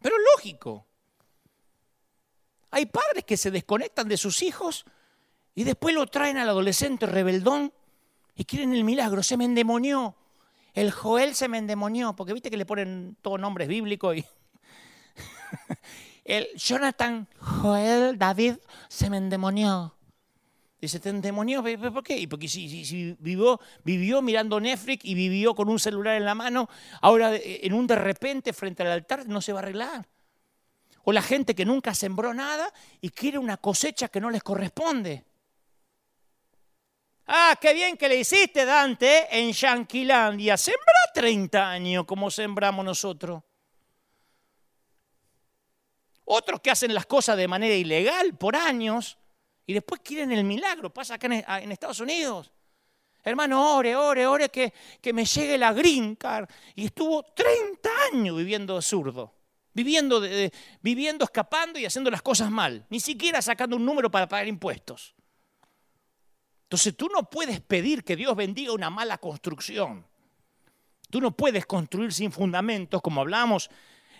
[0.00, 0.86] Pero lógico.
[2.70, 4.86] Hay padres que se desconectan de sus hijos
[5.54, 7.70] y después lo traen al adolescente rebeldón
[8.34, 9.22] y quieren el milagro.
[9.22, 10.16] Se me endemonió.
[10.78, 14.24] El Joel se me endemonió, porque viste que le ponen todos nombres bíblicos y...
[16.24, 18.58] El Jonathan Joel David
[18.88, 19.96] se me endemonió.
[20.80, 21.64] Dice, ¿te endemonió?
[21.64, 22.24] ¿Por qué?
[22.30, 26.68] Porque si, vivió, vivió mirando Netflix y vivió con un celular en la mano,
[27.00, 30.06] ahora eh, en un de repente frente al altar no se va a arreglar.
[31.02, 35.24] O la gente que nunca sembró nada y quiere una cosecha que no les corresponde.
[37.30, 40.56] Ah, qué bien que le hiciste, Dante, en Yanquilandia.
[40.56, 43.42] Sembra 30 años como sembramos nosotros.
[46.24, 49.18] Otros que hacen las cosas de manera ilegal por años
[49.66, 50.88] y después quieren el milagro.
[50.92, 52.50] Pasa acá en Estados Unidos.
[53.22, 54.72] Hermano, ore, ore, ore que,
[55.02, 56.48] que me llegue la green card.
[56.76, 59.34] Y estuvo 30 años viviendo zurdo.
[59.74, 60.22] Viviendo,
[60.80, 62.86] viviendo, escapando y haciendo las cosas mal.
[62.88, 65.14] Ni siquiera sacando un número para pagar impuestos.
[66.68, 70.04] Entonces tú no puedes pedir que Dios bendiga una mala construcción.
[71.08, 73.70] Tú no puedes construir sin fundamentos, como hablamos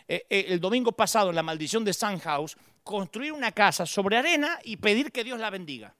[0.09, 4.59] eh, eh, el domingo pasado en la maldición de House, construir una casa sobre arena
[4.65, 5.95] y pedir que Dios la bendiga.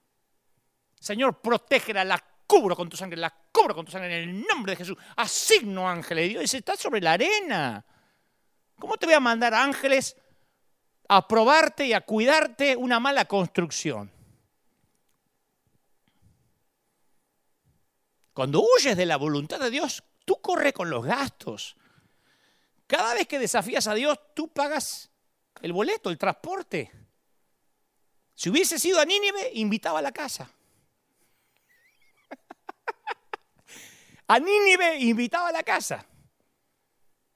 [0.99, 4.71] Señor, protégela, la cubro con tu sangre, la cubro con tu sangre en el nombre
[4.71, 4.97] de Jesús.
[5.17, 6.29] Asigno ángeles.
[6.29, 7.85] Dios dice, está sobre la arena.
[8.79, 10.17] ¿Cómo te voy a mandar ángeles
[11.07, 14.11] a probarte y a cuidarte una mala construcción?
[18.39, 21.75] Cuando huyes de la voluntad de Dios, tú corres con los gastos.
[22.87, 25.11] Cada vez que desafías a Dios, tú pagas
[25.61, 26.89] el boleto, el transporte.
[28.35, 30.49] Si hubiese sido a Nínive, invitaba a la casa.
[34.29, 36.05] a Nínive invitaba a la casa.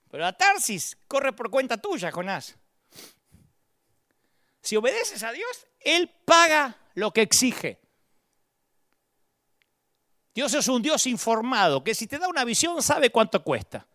[0.09, 2.55] Pero a Tarsis corre por cuenta tuya, Jonás.
[4.61, 7.82] Si obedeces a Dios, Él paga lo que exige.
[10.33, 13.85] Dios es un Dios informado, que si te da una visión sabe cuánto cuesta.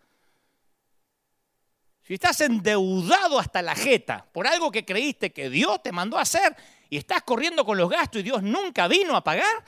[2.03, 6.22] Si estás endeudado hasta la jeta por algo que creíste que Dios te mandó a
[6.22, 6.57] hacer
[6.89, 9.64] y estás corriendo con los gastos y Dios nunca vino a pagar,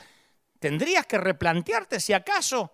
[0.59, 2.73] tendrías que replantearte si acaso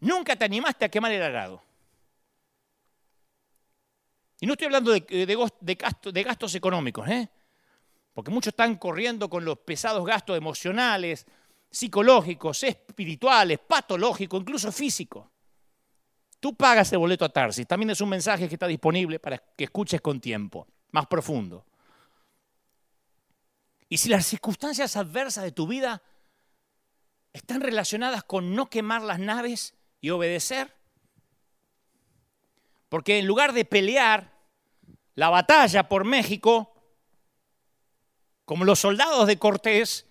[0.00, 1.62] nunca te animaste a quemar el arado.
[4.40, 7.28] Y no estoy hablando de, gastos económicos, ¿eh?
[8.12, 11.26] porque muchos están corriendo con los pesados gastos emocionales,
[11.76, 15.28] psicológicos, espirituales, patológicos, incluso físicos.
[16.40, 17.66] Tú pagas el boleto a Tarsis.
[17.66, 21.66] También es un mensaje que está disponible para que escuches con tiempo, más profundo.
[23.90, 26.02] Y si las circunstancias adversas de tu vida
[27.34, 30.74] están relacionadas con no quemar las naves y obedecer,
[32.88, 34.32] porque en lugar de pelear
[35.14, 36.72] la batalla por México,
[38.46, 40.05] como los soldados de Cortés,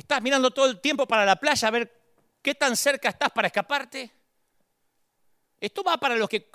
[0.00, 1.92] ¿Estás mirando todo el tiempo para la playa a ver
[2.40, 4.10] qué tan cerca estás para escaparte?
[5.60, 6.50] Esto va para los que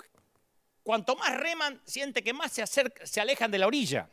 [0.82, 4.10] cuanto más reman, siente que más se, alejan de la orilla.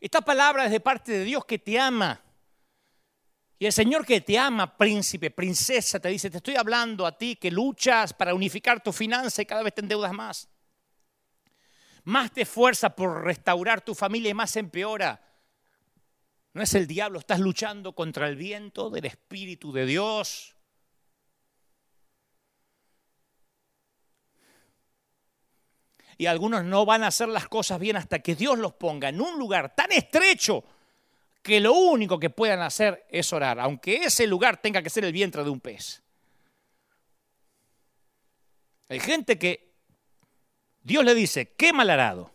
[0.00, 2.20] Esta palabra es de parte de Dios que te ama.
[3.60, 7.36] Y el Señor que te ama, príncipe, princesa, te dice, te estoy hablando a ti
[7.36, 10.48] que luchas para unificar tu finanza y cada vez te endeudas más.
[12.02, 15.27] Más te esfuerza por restaurar tu familia y más empeora.
[16.58, 20.56] No es el diablo, estás luchando contra el viento del Espíritu de Dios.
[26.16, 29.20] Y algunos no van a hacer las cosas bien hasta que Dios los ponga en
[29.20, 30.64] un lugar tan estrecho
[31.42, 35.12] que lo único que puedan hacer es orar, aunque ese lugar tenga que ser el
[35.12, 36.02] vientre de un pez.
[38.88, 39.74] Hay gente que
[40.82, 42.32] Dios le dice, quema el arado,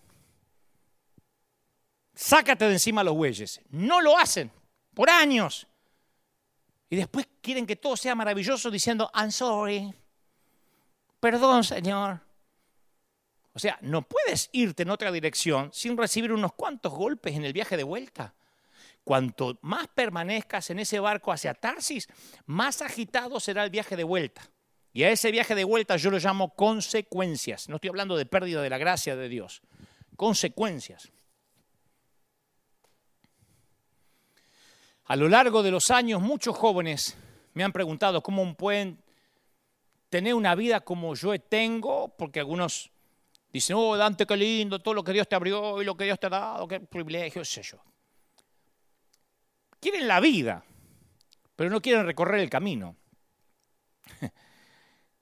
[2.24, 3.60] sácate de encima los bueyes.
[3.70, 4.50] No lo hacen
[4.94, 5.68] por años.
[6.90, 9.94] Y después quieren que todo sea maravilloso diciendo, I'm sorry,
[11.20, 12.22] perdón Señor.
[13.54, 17.54] O sea, no puedes irte en otra dirección sin recibir unos cuantos golpes en el
[17.54, 18.34] viaje de vuelta.
[19.04, 22.08] Cuanto más permanezcas en ese barco hacia Tarsis,
[22.46, 24.50] más agitado será el viaje de vuelta.
[24.94, 27.68] Y a ese viaje de vuelta yo lo llamo consecuencias.
[27.68, 29.62] No estoy hablando de pérdida de la gracia de Dios.
[30.16, 31.12] Consecuencias.
[35.14, 37.16] A lo largo de los años, muchos jóvenes
[37.54, 38.98] me han preguntado cómo pueden
[40.10, 42.90] tener una vida como yo tengo, porque algunos
[43.52, 46.20] dicen, oh, Dante, qué lindo, todo lo que Dios te abrió y lo que Dios
[46.20, 47.78] te ha dado, qué privilegio, sé yo.
[49.80, 50.66] Quieren la vida,
[51.56, 52.96] pero no quieren recorrer el camino.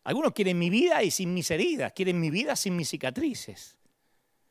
[0.05, 3.77] Algunos quieren mi vida y sin mis heridas, quieren mi vida sin mis cicatrices.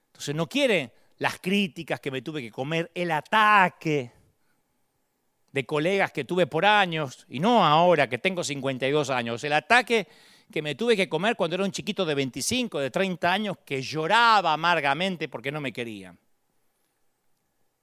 [0.08, 4.19] Entonces no quieren las críticas que me tuve que comer, el ataque
[5.52, 10.06] de colegas que tuve por años, y no ahora que tengo 52 años, el ataque
[10.50, 13.82] que me tuve que comer cuando era un chiquito de 25, de 30 años, que
[13.82, 16.18] lloraba amargamente porque no me querían.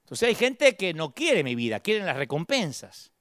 [0.04, 3.12] Entonces hay gente que no quiere mi vida, quieren las recompensas.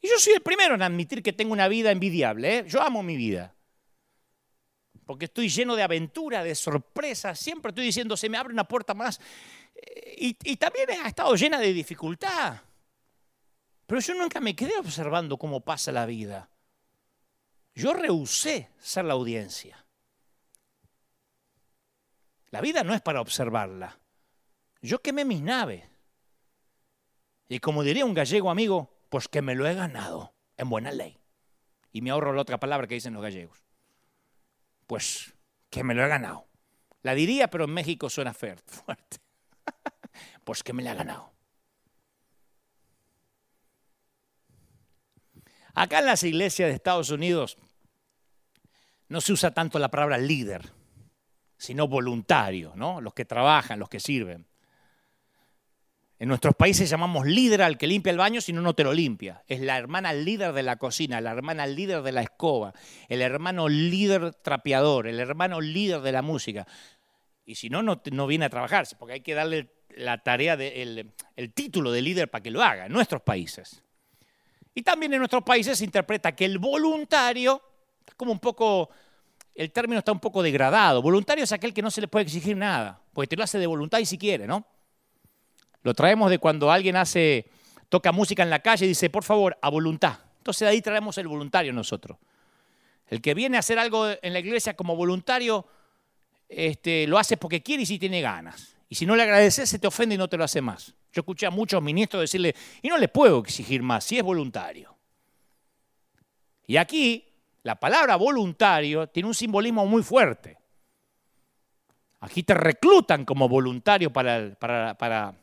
[0.00, 2.58] Y yo soy el primero en admitir que tengo una vida envidiable.
[2.58, 2.64] ¿eh?
[2.68, 3.54] Yo amo mi vida.
[5.04, 7.38] Porque estoy lleno de aventura, de sorpresas.
[7.38, 9.20] Siempre estoy diciendo, se me abre una puerta más.
[9.74, 12.60] Eh, y, y también ha estado llena de dificultad.
[13.86, 16.50] Pero yo nunca me quedé observando cómo pasa la vida.
[17.74, 19.86] Yo rehusé ser la audiencia.
[22.50, 23.98] La vida no es para observarla.
[24.82, 25.84] Yo quemé mis naves.
[27.48, 31.20] Y como diría un gallego amigo, pues que me lo he ganado en buena ley.
[31.92, 33.62] Y me ahorro la otra palabra que dicen los gallegos.
[34.86, 35.34] Pues
[35.70, 36.48] que me lo he ganado.
[37.02, 38.72] La diría, pero en México suena fuerte.
[40.44, 41.35] pues que me la he ganado.
[45.76, 47.58] Acá en las iglesias de Estados Unidos
[49.08, 50.72] no se usa tanto la palabra líder,
[51.58, 53.02] sino voluntario, ¿no?
[53.02, 54.46] Los que trabajan, los que sirven.
[56.18, 58.94] En nuestros países llamamos líder al que limpia el baño, si no, no te lo
[58.94, 59.44] limpia.
[59.48, 62.72] Es la hermana líder de la cocina, la hermana líder de la escoba,
[63.10, 66.66] el hermano líder trapeador, el hermano líder de la música.
[67.44, 71.12] Y si no, no, viene a trabajarse, porque hay que darle la tarea, de, el,
[71.36, 73.82] el título de líder para que lo haga, en nuestros países.
[74.76, 77.62] Y también en nuestros países se interpreta que el voluntario,
[78.14, 78.90] como un poco,
[79.54, 81.00] el término está un poco degradado.
[81.00, 83.66] Voluntario es aquel que no se le puede exigir nada, porque te lo hace de
[83.66, 84.66] voluntad y si quiere, ¿no?
[85.82, 87.48] Lo traemos de cuando alguien hace,
[87.88, 90.18] toca música en la calle y dice, por favor, a voluntad.
[90.36, 92.18] Entonces de ahí traemos el voluntario nosotros.
[93.06, 95.66] El que viene a hacer algo en la iglesia como voluntario,
[96.50, 98.76] este, lo hace porque quiere y si tiene ganas.
[98.90, 100.92] Y si no le agradeces, se te ofende y no te lo hace más.
[101.16, 104.96] Yo escuché a muchos ministros decirle, y no le puedo exigir más, si es voluntario.
[106.66, 107.24] Y aquí,
[107.62, 110.58] la palabra voluntario tiene un simbolismo muy fuerte.
[112.20, 115.34] Aquí te reclutan como voluntario para, para, para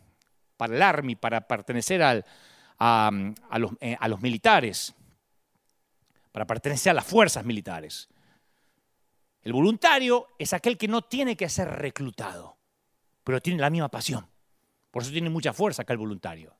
[0.57, 2.25] para el Army, para pertenecer al,
[2.79, 3.11] a,
[3.57, 4.93] los, eh, a los militares,
[6.31, 8.07] para pertenecer a las fuerzas militares.
[9.41, 12.57] El voluntario es aquel que no tiene que ser reclutado,
[13.23, 14.25] pero tiene la misma pasión.
[14.93, 16.55] Por eso tiene mucha fuerza acá el voluntario.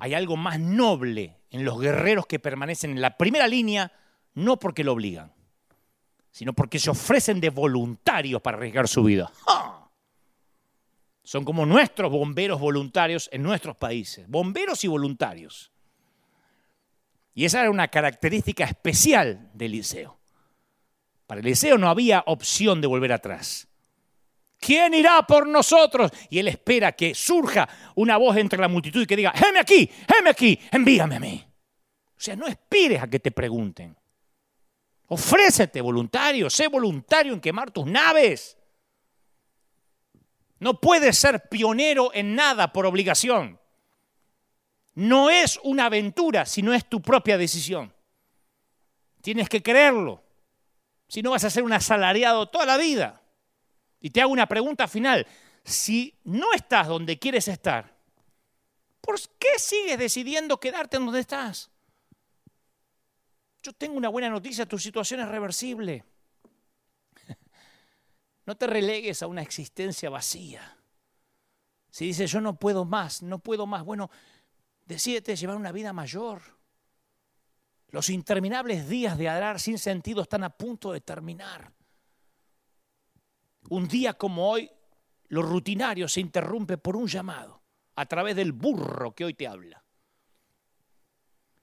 [0.00, 3.92] Hay algo más noble en los guerreros que permanecen en la primera línea,
[4.32, 5.30] no porque lo obligan,
[6.30, 9.30] sino porque se ofrecen de voluntarios para arriesgar su vida.
[11.22, 15.72] Son como nuestros bomberos voluntarios en nuestros países, bomberos y voluntarios.
[17.34, 20.18] Y esa era una característica especial del liceo.
[21.26, 23.68] Para el liceo no había opción de volver atrás.
[24.64, 26.10] ¿Quién irá por nosotros?
[26.30, 29.90] Y él espera que surja una voz entre la multitud y que diga, heme aquí,
[30.18, 31.46] heme aquí, envíame a mí.
[32.16, 33.94] O sea, no espires a que te pregunten.
[35.08, 38.56] Ofrécete voluntario, sé voluntario en quemar tus naves.
[40.60, 43.60] No puedes ser pionero en nada por obligación.
[44.94, 47.92] No es una aventura, sino es tu propia decisión.
[49.20, 50.22] Tienes que creerlo.
[51.08, 53.23] Si no vas a ser un asalariado toda la vida.
[54.04, 55.26] Y te hago una pregunta final.
[55.64, 57.96] Si no estás donde quieres estar,
[59.00, 61.70] ¿por qué sigues decidiendo quedarte en donde estás?
[63.62, 66.04] Yo tengo una buena noticia, tu situación es reversible.
[68.44, 70.76] No te relegues a una existencia vacía.
[71.88, 74.10] Si dices, yo no puedo más, no puedo más, bueno,
[74.84, 76.42] decídete llevar una vida mayor.
[77.88, 81.73] Los interminables días de adrar sin sentido están a punto de terminar.
[83.68, 84.70] Un día como hoy,
[85.28, 87.62] lo rutinario se interrumpe por un llamado
[87.96, 89.84] a través del burro que hoy te habla.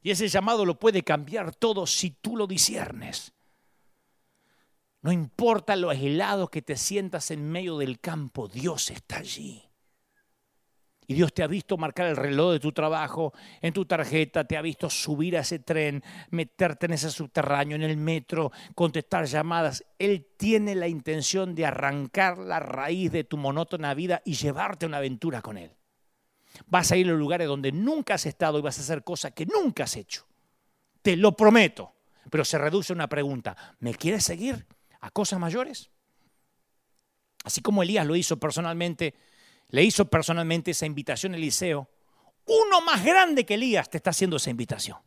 [0.01, 3.33] Y ese llamado lo puede cambiar todo si tú lo disiernes.
[5.01, 9.70] No importa lo aislado que te sientas en medio del campo, Dios está allí.
[11.07, 14.55] Y Dios te ha visto marcar el reloj de tu trabajo en tu tarjeta, te
[14.55, 19.83] ha visto subir a ese tren, meterte en ese subterráneo, en el metro, contestar llamadas.
[19.99, 24.87] Él tiene la intención de arrancar la raíz de tu monótona vida y llevarte a
[24.87, 25.71] una aventura con Él.
[26.67, 29.45] Vas a ir a lugares donde nunca has estado y vas a hacer cosas que
[29.45, 30.25] nunca has hecho.
[31.01, 31.93] Te lo prometo.
[32.29, 33.55] Pero se reduce a una pregunta.
[33.79, 34.65] ¿Me quieres seguir
[34.99, 35.89] a cosas mayores?
[37.43, 39.15] Así como Elías lo hizo personalmente,
[39.71, 41.89] le hizo personalmente esa invitación a Eliseo,
[42.45, 44.97] uno más grande que Elías te está haciendo esa invitación.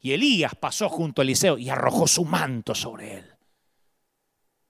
[0.00, 3.34] Y Elías pasó junto a Eliseo y arrojó su manto sobre él.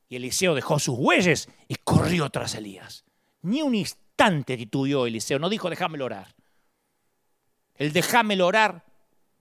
[0.08, 3.04] Y Eliseo dejó sus bueyes y corrió tras Elías.
[3.42, 6.34] Ni un instante titubió Eliseo, no dijo déjamelo orar.
[7.74, 8.86] El déjamelo orar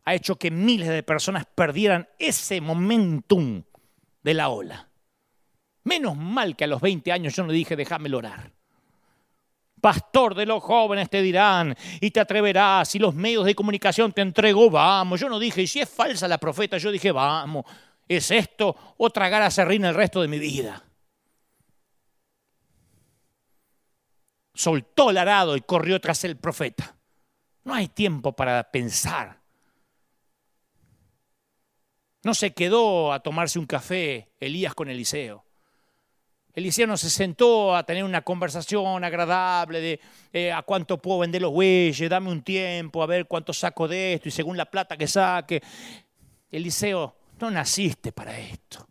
[0.05, 3.63] ha hecho que miles de personas perdieran ese momentum
[4.21, 4.86] de la ola.
[5.87, 8.51] Menos mal que a los 20 años yo no dije déjamelo orar.
[9.79, 14.21] Pastor de los jóvenes te dirán y te atreverás y los medios de comunicación te
[14.21, 15.19] entregó, vamos.
[15.19, 17.63] Yo no dije, y si es falsa la profeta, yo dije, vamos,
[18.07, 20.83] es esto o tragar a serrín el resto de mi vida.
[24.57, 26.97] soltó el arado y corrió tras el profeta.
[27.63, 29.39] No hay tiempo para pensar.
[32.23, 35.46] No se quedó a tomarse un café Elías con Eliseo.
[36.57, 39.99] Eliseo no se sentó a tener una conversación agradable de
[40.33, 44.13] eh, a cuánto puedo vender los bueyes, dame un tiempo, a ver cuánto saco de
[44.13, 45.61] esto y según la plata que saque.
[46.49, 48.87] Eliseo, no naciste para esto.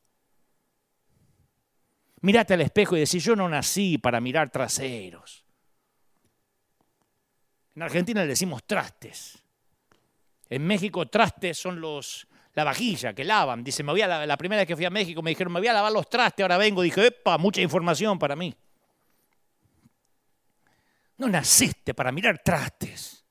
[2.20, 5.44] Mírate al espejo y decís, yo no nací para mirar traseros.
[7.74, 9.42] En Argentina le decimos trastes.
[10.48, 13.62] En México trastes son los, la vajilla que lavan.
[13.62, 15.60] Dice, me voy a la, la, primera vez que fui a México me dijeron, me
[15.60, 16.80] voy a lavar los trastes, ahora vengo.
[16.82, 18.54] Dije, epa, mucha información para mí.
[21.18, 23.24] No naciste para mirar trastes.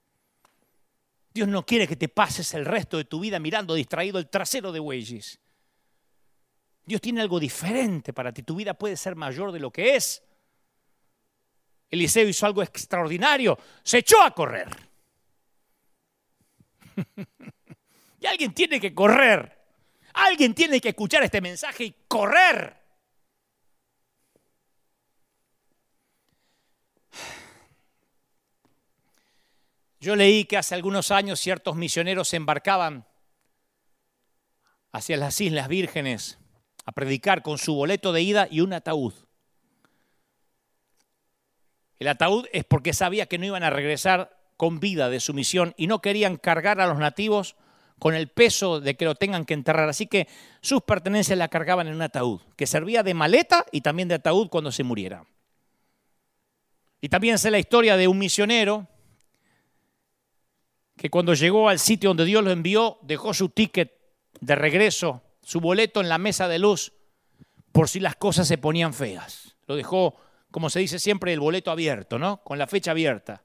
[1.33, 4.71] Dios no quiere que te pases el resto de tu vida mirando distraído el trasero
[4.71, 5.39] de bueyes.
[6.85, 8.43] Dios tiene algo diferente para ti.
[8.43, 10.23] Tu vida puede ser mayor de lo que es.
[11.89, 14.69] Eliseo hizo algo extraordinario, se echó a correr.
[18.25, 19.55] y alguien tiene que correr.
[20.15, 22.75] Alguien tiene que escuchar este mensaje y correr.
[29.99, 33.05] Yo leí que hace algunos años ciertos misioneros se embarcaban
[34.91, 36.39] hacia las Islas Vírgenes
[36.83, 39.13] a predicar con su boleto de ida y un ataúd.
[41.99, 45.75] El ataúd es porque sabía que no iban a regresar con vida de su misión
[45.77, 47.55] y no querían cargar a los nativos
[47.99, 49.89] con el peso de que lo tengan que enterrar.
[49.89, 50.27] Así que
[50.61, 54.49] sus pertenencias la cargaban en un ataúd, que servía de maleta y también de ataúd
[54.49, 55.25] cuando se muriera.
[57.01, 58.87] Y también sé la historia de un misionero
[60.97, 63.93] que cuando llegó al sitio donde Dios lo envió, dejó su ticket
[64.39, 66.93] de regreso, su boleto en la mesa de luz,
[67.71, 69.55] por si las cosas se ponían feas.
[69.67, 70.15] Lo dejó
[70.55, 72.37] como se dice siempre, el boleto abierto, ¿no?
[72.37, 73.43] Con la fecha abierta.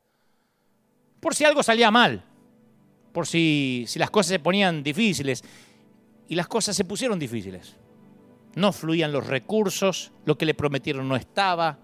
[1.18, 2.24] Por si algo salía mal,
[3.12, 5.42] por si, las cosas se ponían difíciles.
[6.28, 7.76] Y las cosas se pusieron difíciles.
[8.54, 11.78] No fluían los recursos, lo que le prometieron no estaba,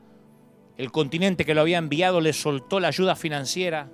[0.77, 3.91] el continente que lo había enviado le soltó la ayuda financiera.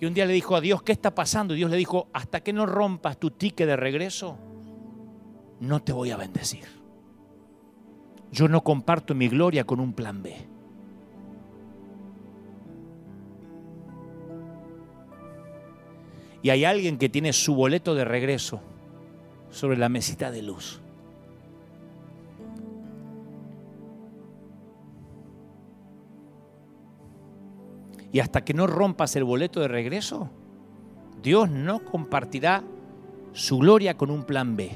[0.00, 1.54] Y un día le dijo a Dios, ¿qué está pasando?
[1.54, 4.38] Y Dios le dijo, hasta que no rompas tu ticket de regreso,
[5.60, 6.64] no te voy a bendecir.
[8.30, 10.57] yo no comparto mi gloria con un plan B.
[16.48, 18.62] Y hay alguien que tiene su boleto de regreso
[19.50, 20.80] sobre la mesita de luz.
[28.10, 30.30] Y hasta que no rompas el boleto de regreso,
[31.22, 32.64] Dios no compartirá
[33.34, 34.70] su gloria con un plan B.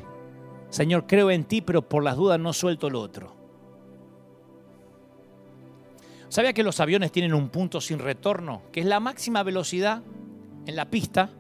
[0.69, 3.35] Señor, creo en ti, pero por las dudas no suelto lo otro.
[6.29, 10.03] ¿Sabía que los aviones tienen un punto sin retorno, que es la máxima velocidad
[10.67, 11.31] en la pista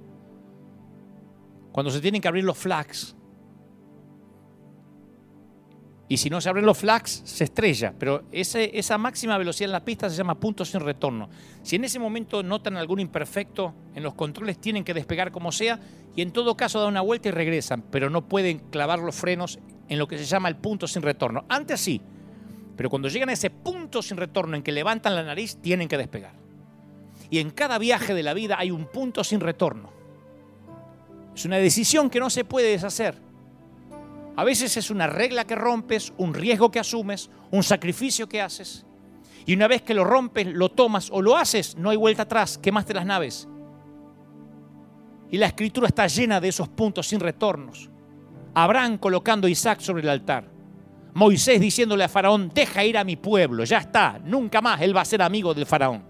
[1.72, 3.16] cuando se tienen que abrir los flags?
[6.12, 7.94] Y si no se abren los flags, se estrella.
[7.98, 11.30] Pero esa máxima velocidad en la pista se llama punto sin retorno.
[11.62, 15.80] Si en ese momento notan algún imperfecto en los controles, tienen que despegar como sea
[16.14, 17.82] y en todo caso dan una vuelta y regresan.
[17.90, 19.58] Pero no pueden clavar los frenos
[19.88, 21.46] en lo que se llama el punto sin retorno.
[21.48, 22.02] Antes sí.
[22.76, 25.96] Pero cuando llegan a ese punto sin retorno en que levantan la nariz, tienen que
[25.96, 26.34] despegar.
[27.30, 30.01] Y en cada viaje de la vida hay un punto sin retorno.
[31.34, 33.16] Es una decisión que no se puede deshacer.
[34.36, 38.86] A veces es una regla que rompes, un riesgo que asumes, un sacrificio que haces.
[39.44, 42.59] Y una vez que lo rompes, lo tomas o lo haces, no hay vuelta atrás,
[42.59, 43.48] quemaste las naves.
[45.30, 47.90] Y la escritura está llena de esos puntos sin retornos.
[48.54, 50.44] Abraham colocando a Isaac sobre el altar.
[51.14, 55.02] Moisés diciéndole a Faraón, deja ir a mi pueblo, ya está, nunca más él va
[55.02, 56.02] a ser amigo del Faraón.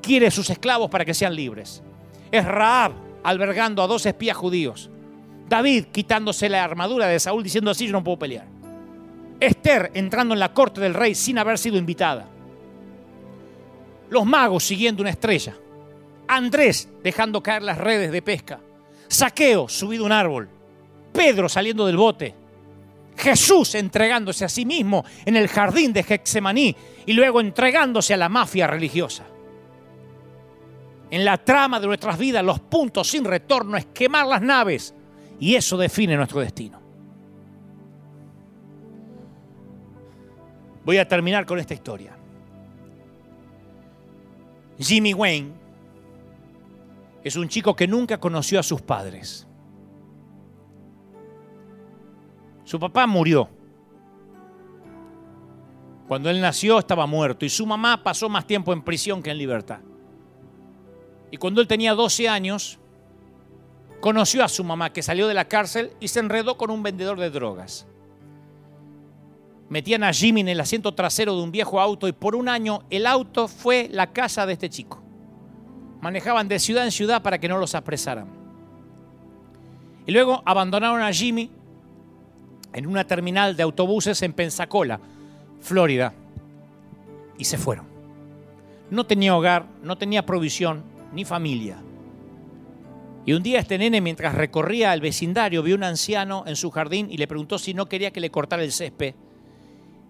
[0.00, 1.82] Quiere sus esclavos para que sean libres.
[2.30, 2.92] Es Raab
[3.22, 4.90] albergando a dos espías judíos.
[5.48, 8.46] David quitándose la armadura de Saúl diciendo así yo no puedo pelear.
[9.40, 12.28] Esther entrando en la corte del rey sin haber sido invitada.
[14.08, 15.56] Los magos siguiendo una estrella.
[16.28, 18.60] Andrés dejando caer las redes de pesca.
[19.08, 20.48] Saqueo subido a un árbol.
[21.12, 22.34] Pedro saliendo del bote.
[23.16, 26.74] Jesús entregándose a sí mismo en el jardín de Getsemaní
[27.04, 29.24] y luego entregándose a la mafia religiosa.
[31.12, 34.94] En la trama de nuestras vidas, los puntos sin retorno es quemar las naves,
[35.38, 36.80] y eso define nuestro destino.
[40.82, 42.16] Voy a terminar con esta historia.
[44.78, 45.52] Jimmy Wayne
[47.22, 49.46] es un chico que nunca conoció a sus padres.
[52.64, 53.50] Su papá murió.
[56.08, 59.36] Cuando él nació estaba muerto y su mamá pasó más tiempo en prisión que en
[59.36, 59.80] libertad.
[61.32, 62.78] Y cuando él tenía 12 años,
[64.00, 67.18] conoció a su mamá que salió de la cárcel y se enredó con un vendedor
[67.18, 67.86] de drogas.
[69.70, 72.82] Metían a Jimmy en el asiento trasero de un viejo auto y por un año
[72.90, 75.00] el auto fue la casa de este chico.
[76.02, 78.26] Manejaban de ciudad en ciudad para que no los apresaran.
[80.04, 81.50] Y luego abandonaron a Jimmy
[82.74, 85.00] en una terminal de autobuses en Pensacola,
[85.60, 86.12] Florida,
[87.38, 87.86] y se fueron.
[88.90, 91.82] No tenía hogar, no tenía provisión ni familia.
[93.24, 97.08] Y un día este nene, mientras recorría el vecindario, vio un anciano en su jardín
[97.10, 99.14] y le preguntó si no quería que le cortara el césped.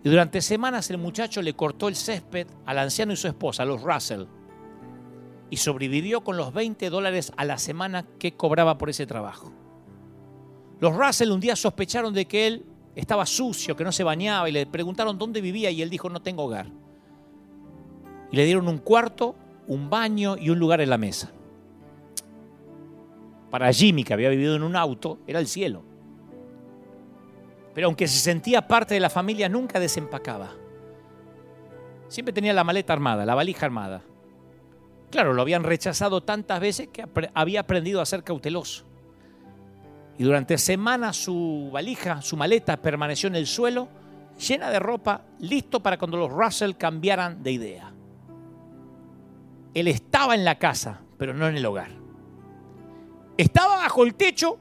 [0.05, 3.83] Y durante semanas el muchacho le cortó el césped al anciano y su esposa, los
[3.83, 4.25] Russell.
[5.51, 9.53] Y sobrevivió con los 20 dólares a la semana que cobraba por ese trabajo.
[10.81, 12.65] Los Russell un día sospecharon de que él
[12.97, 16.23] estaba sucio, que no se bañaba y le preguntaron dónde vivía y él dijo no
[16.23, 16.67] tengo hogar.
[18.31, 19.37] Y le dieron un cuarto,
[19.73, 21.31] un baño y un lugar en la mesa.
[23.51, 25.83] Para Jimmy, que había vivido en un auto, era el cielo.
[27.75, 30.51] Pero aunque se sentía parte de la familia, nunca desempacaba.
[32.09, 34.03] Siempre tenía la maleta armada, la valija armada.
[35.11, 38.85] Claro, lo habían rechazado tantas veces que había aprendido a ser cauteloso.
[40.19, 43.89] Y durante semanas su valija, su maleta permaneció en el suelo,
[44.39, 47.92] llena de ropa, listo para cuando los Russell cambiaran de idea.
[49.75, 51.91] Él estaba en la casa, pero no en el hogar.
[53.37, 54.59] Estaba bajo el techo,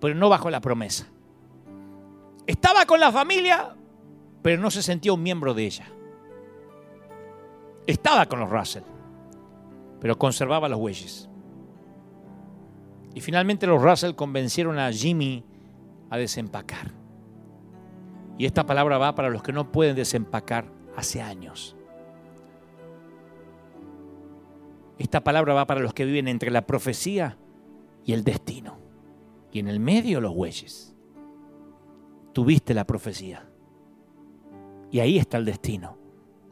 [0.00, 1.06] pero no bajo la promesa.
[2.46, 3.74] Estaba con la familia,
[4.42, 5.86] pero no se sentía un miembro de ella.
[7.86, 8.82] Estaba con los Russell,
[10.00, 11.28] pero conservaba los bueyes.
[13.14, 15.44] Y finalmente los Russell convencieron a Jimmy
[16.10, 16.92] a desempacar.
[18.38, 20.64] Y esta palabra va para los que no pueden desempacar
[20.96, 21.76] hace años.
[25.00, 27.38] Esta palabra va para los que viven entre la profecía
[28.04, 28.76] y el destino.
[29.50, 30.94] Y en el medio los bueyes.
[32.34, 33.48] Tuviste la profecía.
[34.90, 35.96] Y ahí está el destino.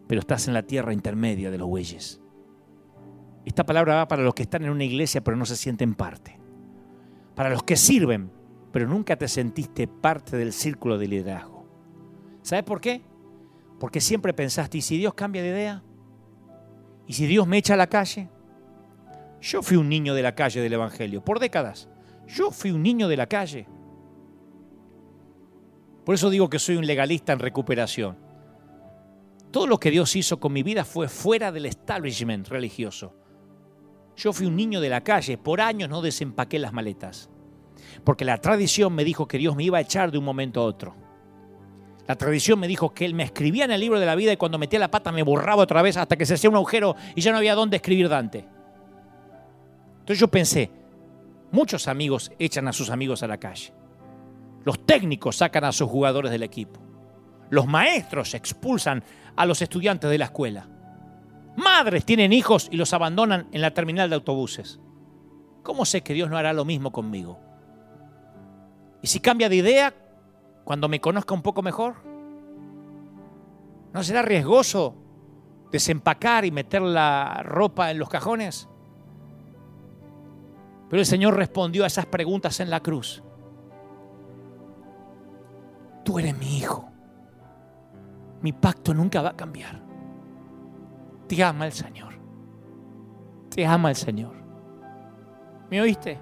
[0.07, 2.23] Pero estás en la tierra intermedia de los bueyes.
[3.45, 6.41] Esta palabra va para los que están en una iglesia pero no se sienten parte.
[7.35, 8.31] Para los que sirven
[8.73, 11.69] pero nunca te sentiste parte del círculo de liderazgo.
[12.41, 13.03] ¿Sabes por qué?
[13.79, 15.83] Porque siempre pensaste, ¿y si Dios cambia de idea?
[17.07, 18.31] ¿Y si Dios me echa a la calle?
[19.41, 21.89] Yo fui un niño de la calle del Evangelio, por décadas.
[22.27, 23.67] Yo fui un niño de la calle.
[26.05, 28.19] Por eso digo que soy un legalista en recuperación.
[29.51, 33.15] Todo lo que Dios hizo con mi vida fue fuera del establishment religioso.
[34.17, 37.31] Yo fui un niño de la calle, por años no desempaqué las maletas,
[38.05, 40.65] porque la tradición me dijo que Dios me iba a echar de un momento a
[40.65, 40.97] otro.
[42.07, 44.37] La tradición me dijo que Él me escribía en el libro de la vida y
[44.37, 47.21] cuando metía la pata me borraba otra vez hasta que se hacía un agujero y
[47.21, 48.49] ya no había dónde escribir Dante.
[50.09, 50.71] Entonces yo pensé,
[51.53, 53.75] muchos amigos echan a sus amigos a la calle.
[54.65, 56.81] Los técnicos sacan a sus jugadores del equipo.
[57.51, 59.05] Los maestros expulsan
[59.37, 60.67] a los estudiantes de la escuela.
[61.59, 64.81] Madres tienen hijos y los abandonan en la terminal de autobuses.
[65.63, 67.39] ¿Cómo sé que Dios no hará lo mismo conmigo?
[69.03, 69.95] Y si cambia de idea
[70.65, 71.97] cuando me conozca un poco mejor,
[73.93, 74.95] ¿no será riesgoso
[75.71, 78.71] desempacar y meter la ropa en los cajones?
[80.89, 83.23] Pero el Señor respondió a esas preguntas en la cruz.
[86.05, 86.89] Tú eres mi hijo.
[88.41, 89.83] Mi pacto nunca va a cambiar.
[91.27, 92.15] Te ama el Señor.
[93.51, 94.35] Te ama el Señor.
[95.71, 96.19] ¿Me oíste?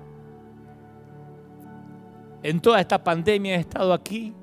[2.42, 4.34] En toda esta pandemia he estado aquí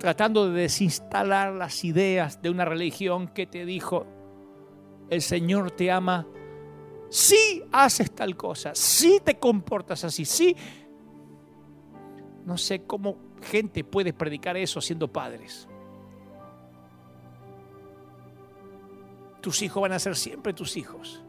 [0.00, 4.06] tratando de desinstalar las ideas de una religión que te dijo,
[5.10, 6.26] el Señor te ama
[7.10, 10.56] si haces tal cosa, si te comportas así, si...
[12.46, 15.68] No sé cómo gente puede predicar eso siendo padres.
[19.40, 21.22] Tus hijos van a ser siempre tus hijos.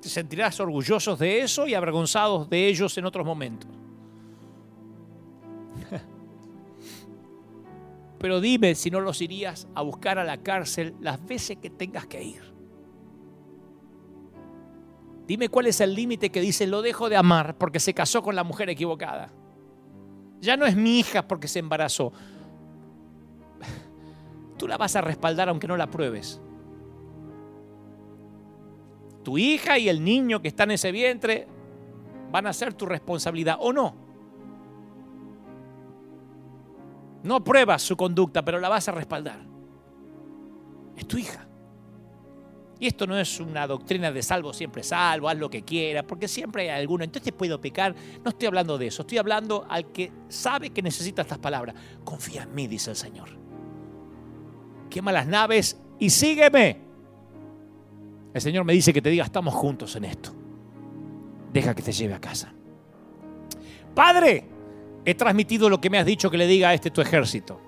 [0.00, 3.70] Te sentirás orgullosos de eso y avergonzados de ellos en otros momentos.
[8.18, 12.06] Pero dime si no los irías a buscar a la cárcel las veces que tengas
[12.06, 12.55] que ir.
[15.26, 18.36] Dime cuál es el límite que dice lo dejo de amar porque se casó con
[18.36, 19.30] la mujer equivocada.
[20.40, 22.12] Ya no es mi hija porque se embarazó.
[24.56, 26.40] Tú la vas a respaldar aunque no la pruebes.
[29.24, 31.48] Tu hija y el niño que está en ese vientre
[32.30, 33.94] van a ser tu responsabilidad o no.
[37.24, 39.40] No pruebas su conducta, pero la vas a respaldar.
[40.96, 41.48] Es tu hija.
[42.78, 46.28] Y esto no es una doctrina de salvo, siempre salvo, haz lo que quieras, porque
[46.28, 47.04] siempre hay alguno.
[47.04, 47.94] Entonces puedo pecar.
[48.22, 51.74] No estoy hablando de eso, estoy hablando al que sabe que necesita estas palabras.
[52.04, 53.30] Confía en mí, dice el Señor.
[54.90, 56.80] Quema las naves y sígueme.
[58.34, 60.34] El Señor me dice que te diga, estamos juntos en esto.
[61.52, 62.52] Deja que te lleve a casa.
[63.94, 64.44] Padre,
[65.06, 67.58] he transmitido lo que me has dicho que le diga a este tu ejército,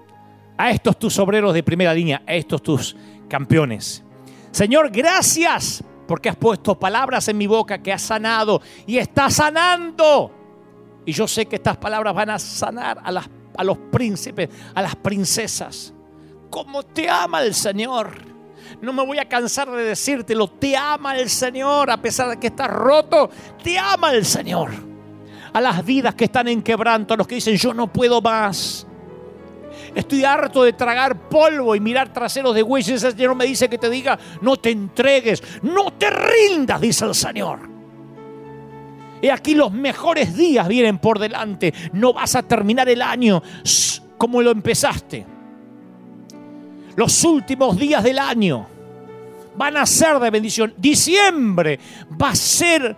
[0.58, 2.96] a estos tus obreros de primera línea, a estos tus
[3.28, 4.04] campeones.
[4.50, 10.32] Señor, gracias porque has puesto palabras en mi boca que has sanado y está sanando.
[11.04, 13.22] Y yo sé que estas palabras van a sanar a,
[13.56, 15.92] a los príncipes, a las princesas.
[16.50, 18.10] Como te ama el Señor.
[18.80, 20.48] No me voy a cansar de decírtelo.
[20.48, 21.90] Te ama el Señor.
[21.90, 23.30] A pesar de que estás roto,
[23.62, 24.70] te ama el Señor.
[25.52, 28.86] A las vidas que están en quebranto, a los que dicen yo no puedo más.
[29.98, 33.02] Estoy harto de tragar polvo y mirar traseros de bueyes.
[33.02, 37.16] El Señor me dice que te diga, no te entregues, no te rindas, dice el
[37.16, 37.68] Señor.
[39.20, 41.74] Y aquí los mejores días vienen por delante.
[41.94, 43.42] No vas a terminar el año
[44.16, 45.26] como lo empezaste.
[46.94, 48.68] Los últimos días del año
[49.56, 50.74] van a ser de bendición.
[50.76, 51.80] Diciembre
[52.22, 52.96] va a ser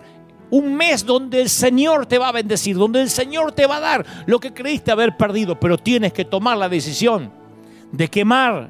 [0.51, 3.81] un mes donde el Señor te va a bendecir, donde el Señor te va a
[3.81, 7.33] dar lo que creíste haber perdido, pero tienes que tomar la decisión
[7.93, 8.69] de quemar,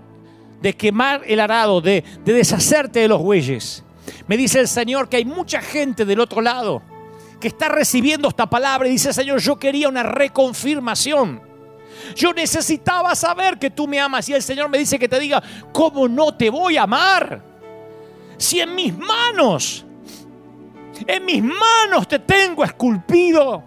[0.61, 3.85] de quemar el arado, de, de deshacerte de los bueyes.
[4.27, 6.83] Me dice el Señor que hay mucha gente del otro lado
[7.41, 11.41] que está recibiendo esta palabra y dice, Señor, yo quería una reconfirmación.
[12.15, 15.43] Yo necesitaba saber que tú me amas y el Señor me dice que te diga,
[15.73, 17.43] ¿cómo no te voy a amar?
[18.37, 19.85] Si en mis manos
[21.07, 23.63] en mis manos te tengo esculpido.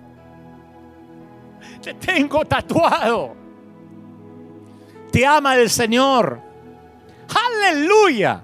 [1.81, 3.35] Te tengo tatuado.
[5.11, 6.39] Te ama el Señor.
[7.47, 8.41] Aleluya.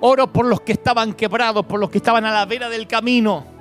[0.00, 3.51] Oro por los que estaban quebrados, por los que estaban a la vera del camino.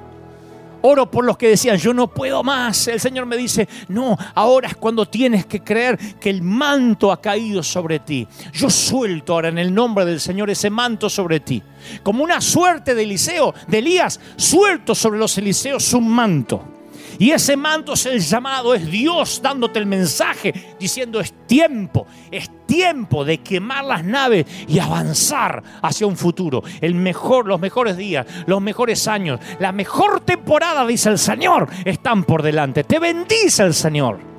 [0.81, 2.87] Oro por los que decían, yo no puedo más.
[2.87, 7.21] El Señor me dice, no, ahora es cuando tienes que creer que el manto ha
[7.21, 8.27] caído sobre ti.
[8.53, 11.61] Yo suelto ahora en el nombre del Señor ese manto sobre ti.
[12.03, 16.80] Como una suerte de Eliseo, de Elías, suelto sobre los Eliseos un manto.
[17.22, 22.49] Y ese manto es el llamado, es Dios dándote el mensaje, diciendo es tiempo, es
[22.65, 26.64] tiempo de quemar las naves y avanzar hacia un futuro.
[26.81, 32.23] El mejor, los mejores días, los mejores años, la mejor temporada, dice el Señor, están
[32.23, 32.84] por delante.
[32.84, 34.30] Te bendice el Señor.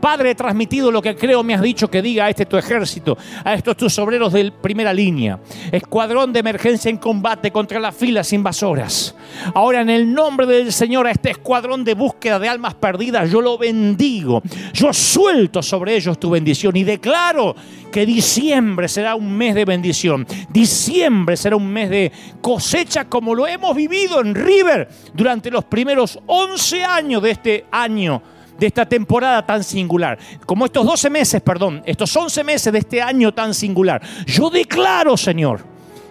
[0.00, 3.18] Padre, he transmitido lo que creo me has dicho que diga a este tu ejército,
[3.44, 5.40] a estos tus obreros de primera línea.
[5.72, 9.14] Escuadrón de emergencia en combate contra las filas invasoras.
[9.54, 13.40] Ahora en el nombre del Señor a este escuadrón de búsqueda de almas perdidas, yo
[13.40, 14.42] lo bendigo.
[14.72, 17.54] Yo suelto sobre ellos tu bendición y declaro
[17.90, 20.26] que diciembre será un mes de bendición.
[20.50, 26.18] Diciembre será un mes de cosecha como lo hemos vivido en River durante los primeros
[26.26, 28.22] 11 años de este año
[28.58, 33.00] de esta temporada tan singular, como estos 12 meses, perdón, estos 11 meses de este
[33.00, 34.02] año tan singular.
[34.26, 35.60] Yo declaro, Señor,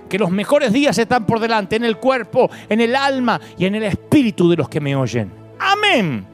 [0.08, 3.76] que los mejores días están por delante en el cuerpo, en el alma y en
[3.76, 5.32] el espíritu de los que me oyen.
[5.60, 6.26] Amén.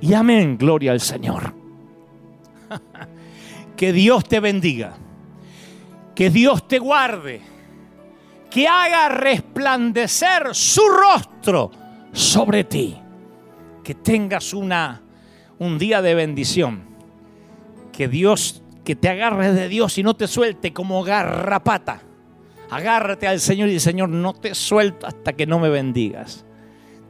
[0.00, 1.54] Y amén, gloria al Señor.
[3.76, 4.94] que Dios te bendiga.
[6.14, 7.40] Que Dios te guarde.
[8.50, 11.70] Que haga resplandecer su rostro
[12.12, 12.98] sobre ti.
[13.82, 15.00] Que tengas una
[15.62, 16.82] un día de bendición.
[17.92, 22.02] Que Dios, que te agarres de Dios y no te suelte como garrapata.
[22.70, 26.44] Agárrate al Señor y Señor, no te suelto hasta que no me bendigas.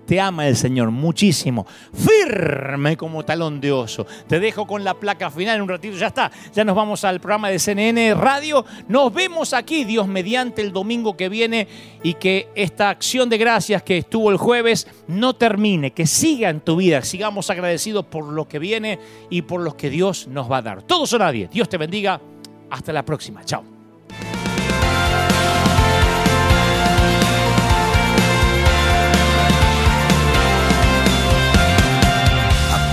[0.07, 1.67] Te ama el Señor muchísimo.
[1.93, 4.07] Firme como talón de oso.
[4.27, 5.97] Te dejo con la placa final en un ratito.
[5.97, 6.31] Ya está.
[6.55, 8.65] Ya nos vamos al programa de CNN Radio.
[8.89, 11.69] Nos vemos aquí, Dios mediante, el domingo que viene.
[12.03, 15.93] Y que esta acción de gracias que estuvo el jueves no termine.
[15.93, 17.03] Que siga en tu vida.
[17.03, 18.99] Sigamos agradecidos por lo que viene
[19.31, 20.83] y por lo que Dios nos va a dar.
[20.83, 21.49] Todos o nadie.
[21.53, 22.21] Dios te bendiga.
[22.71, 23.45] Hasta la próxima.
[23.45, 23.72] Chao.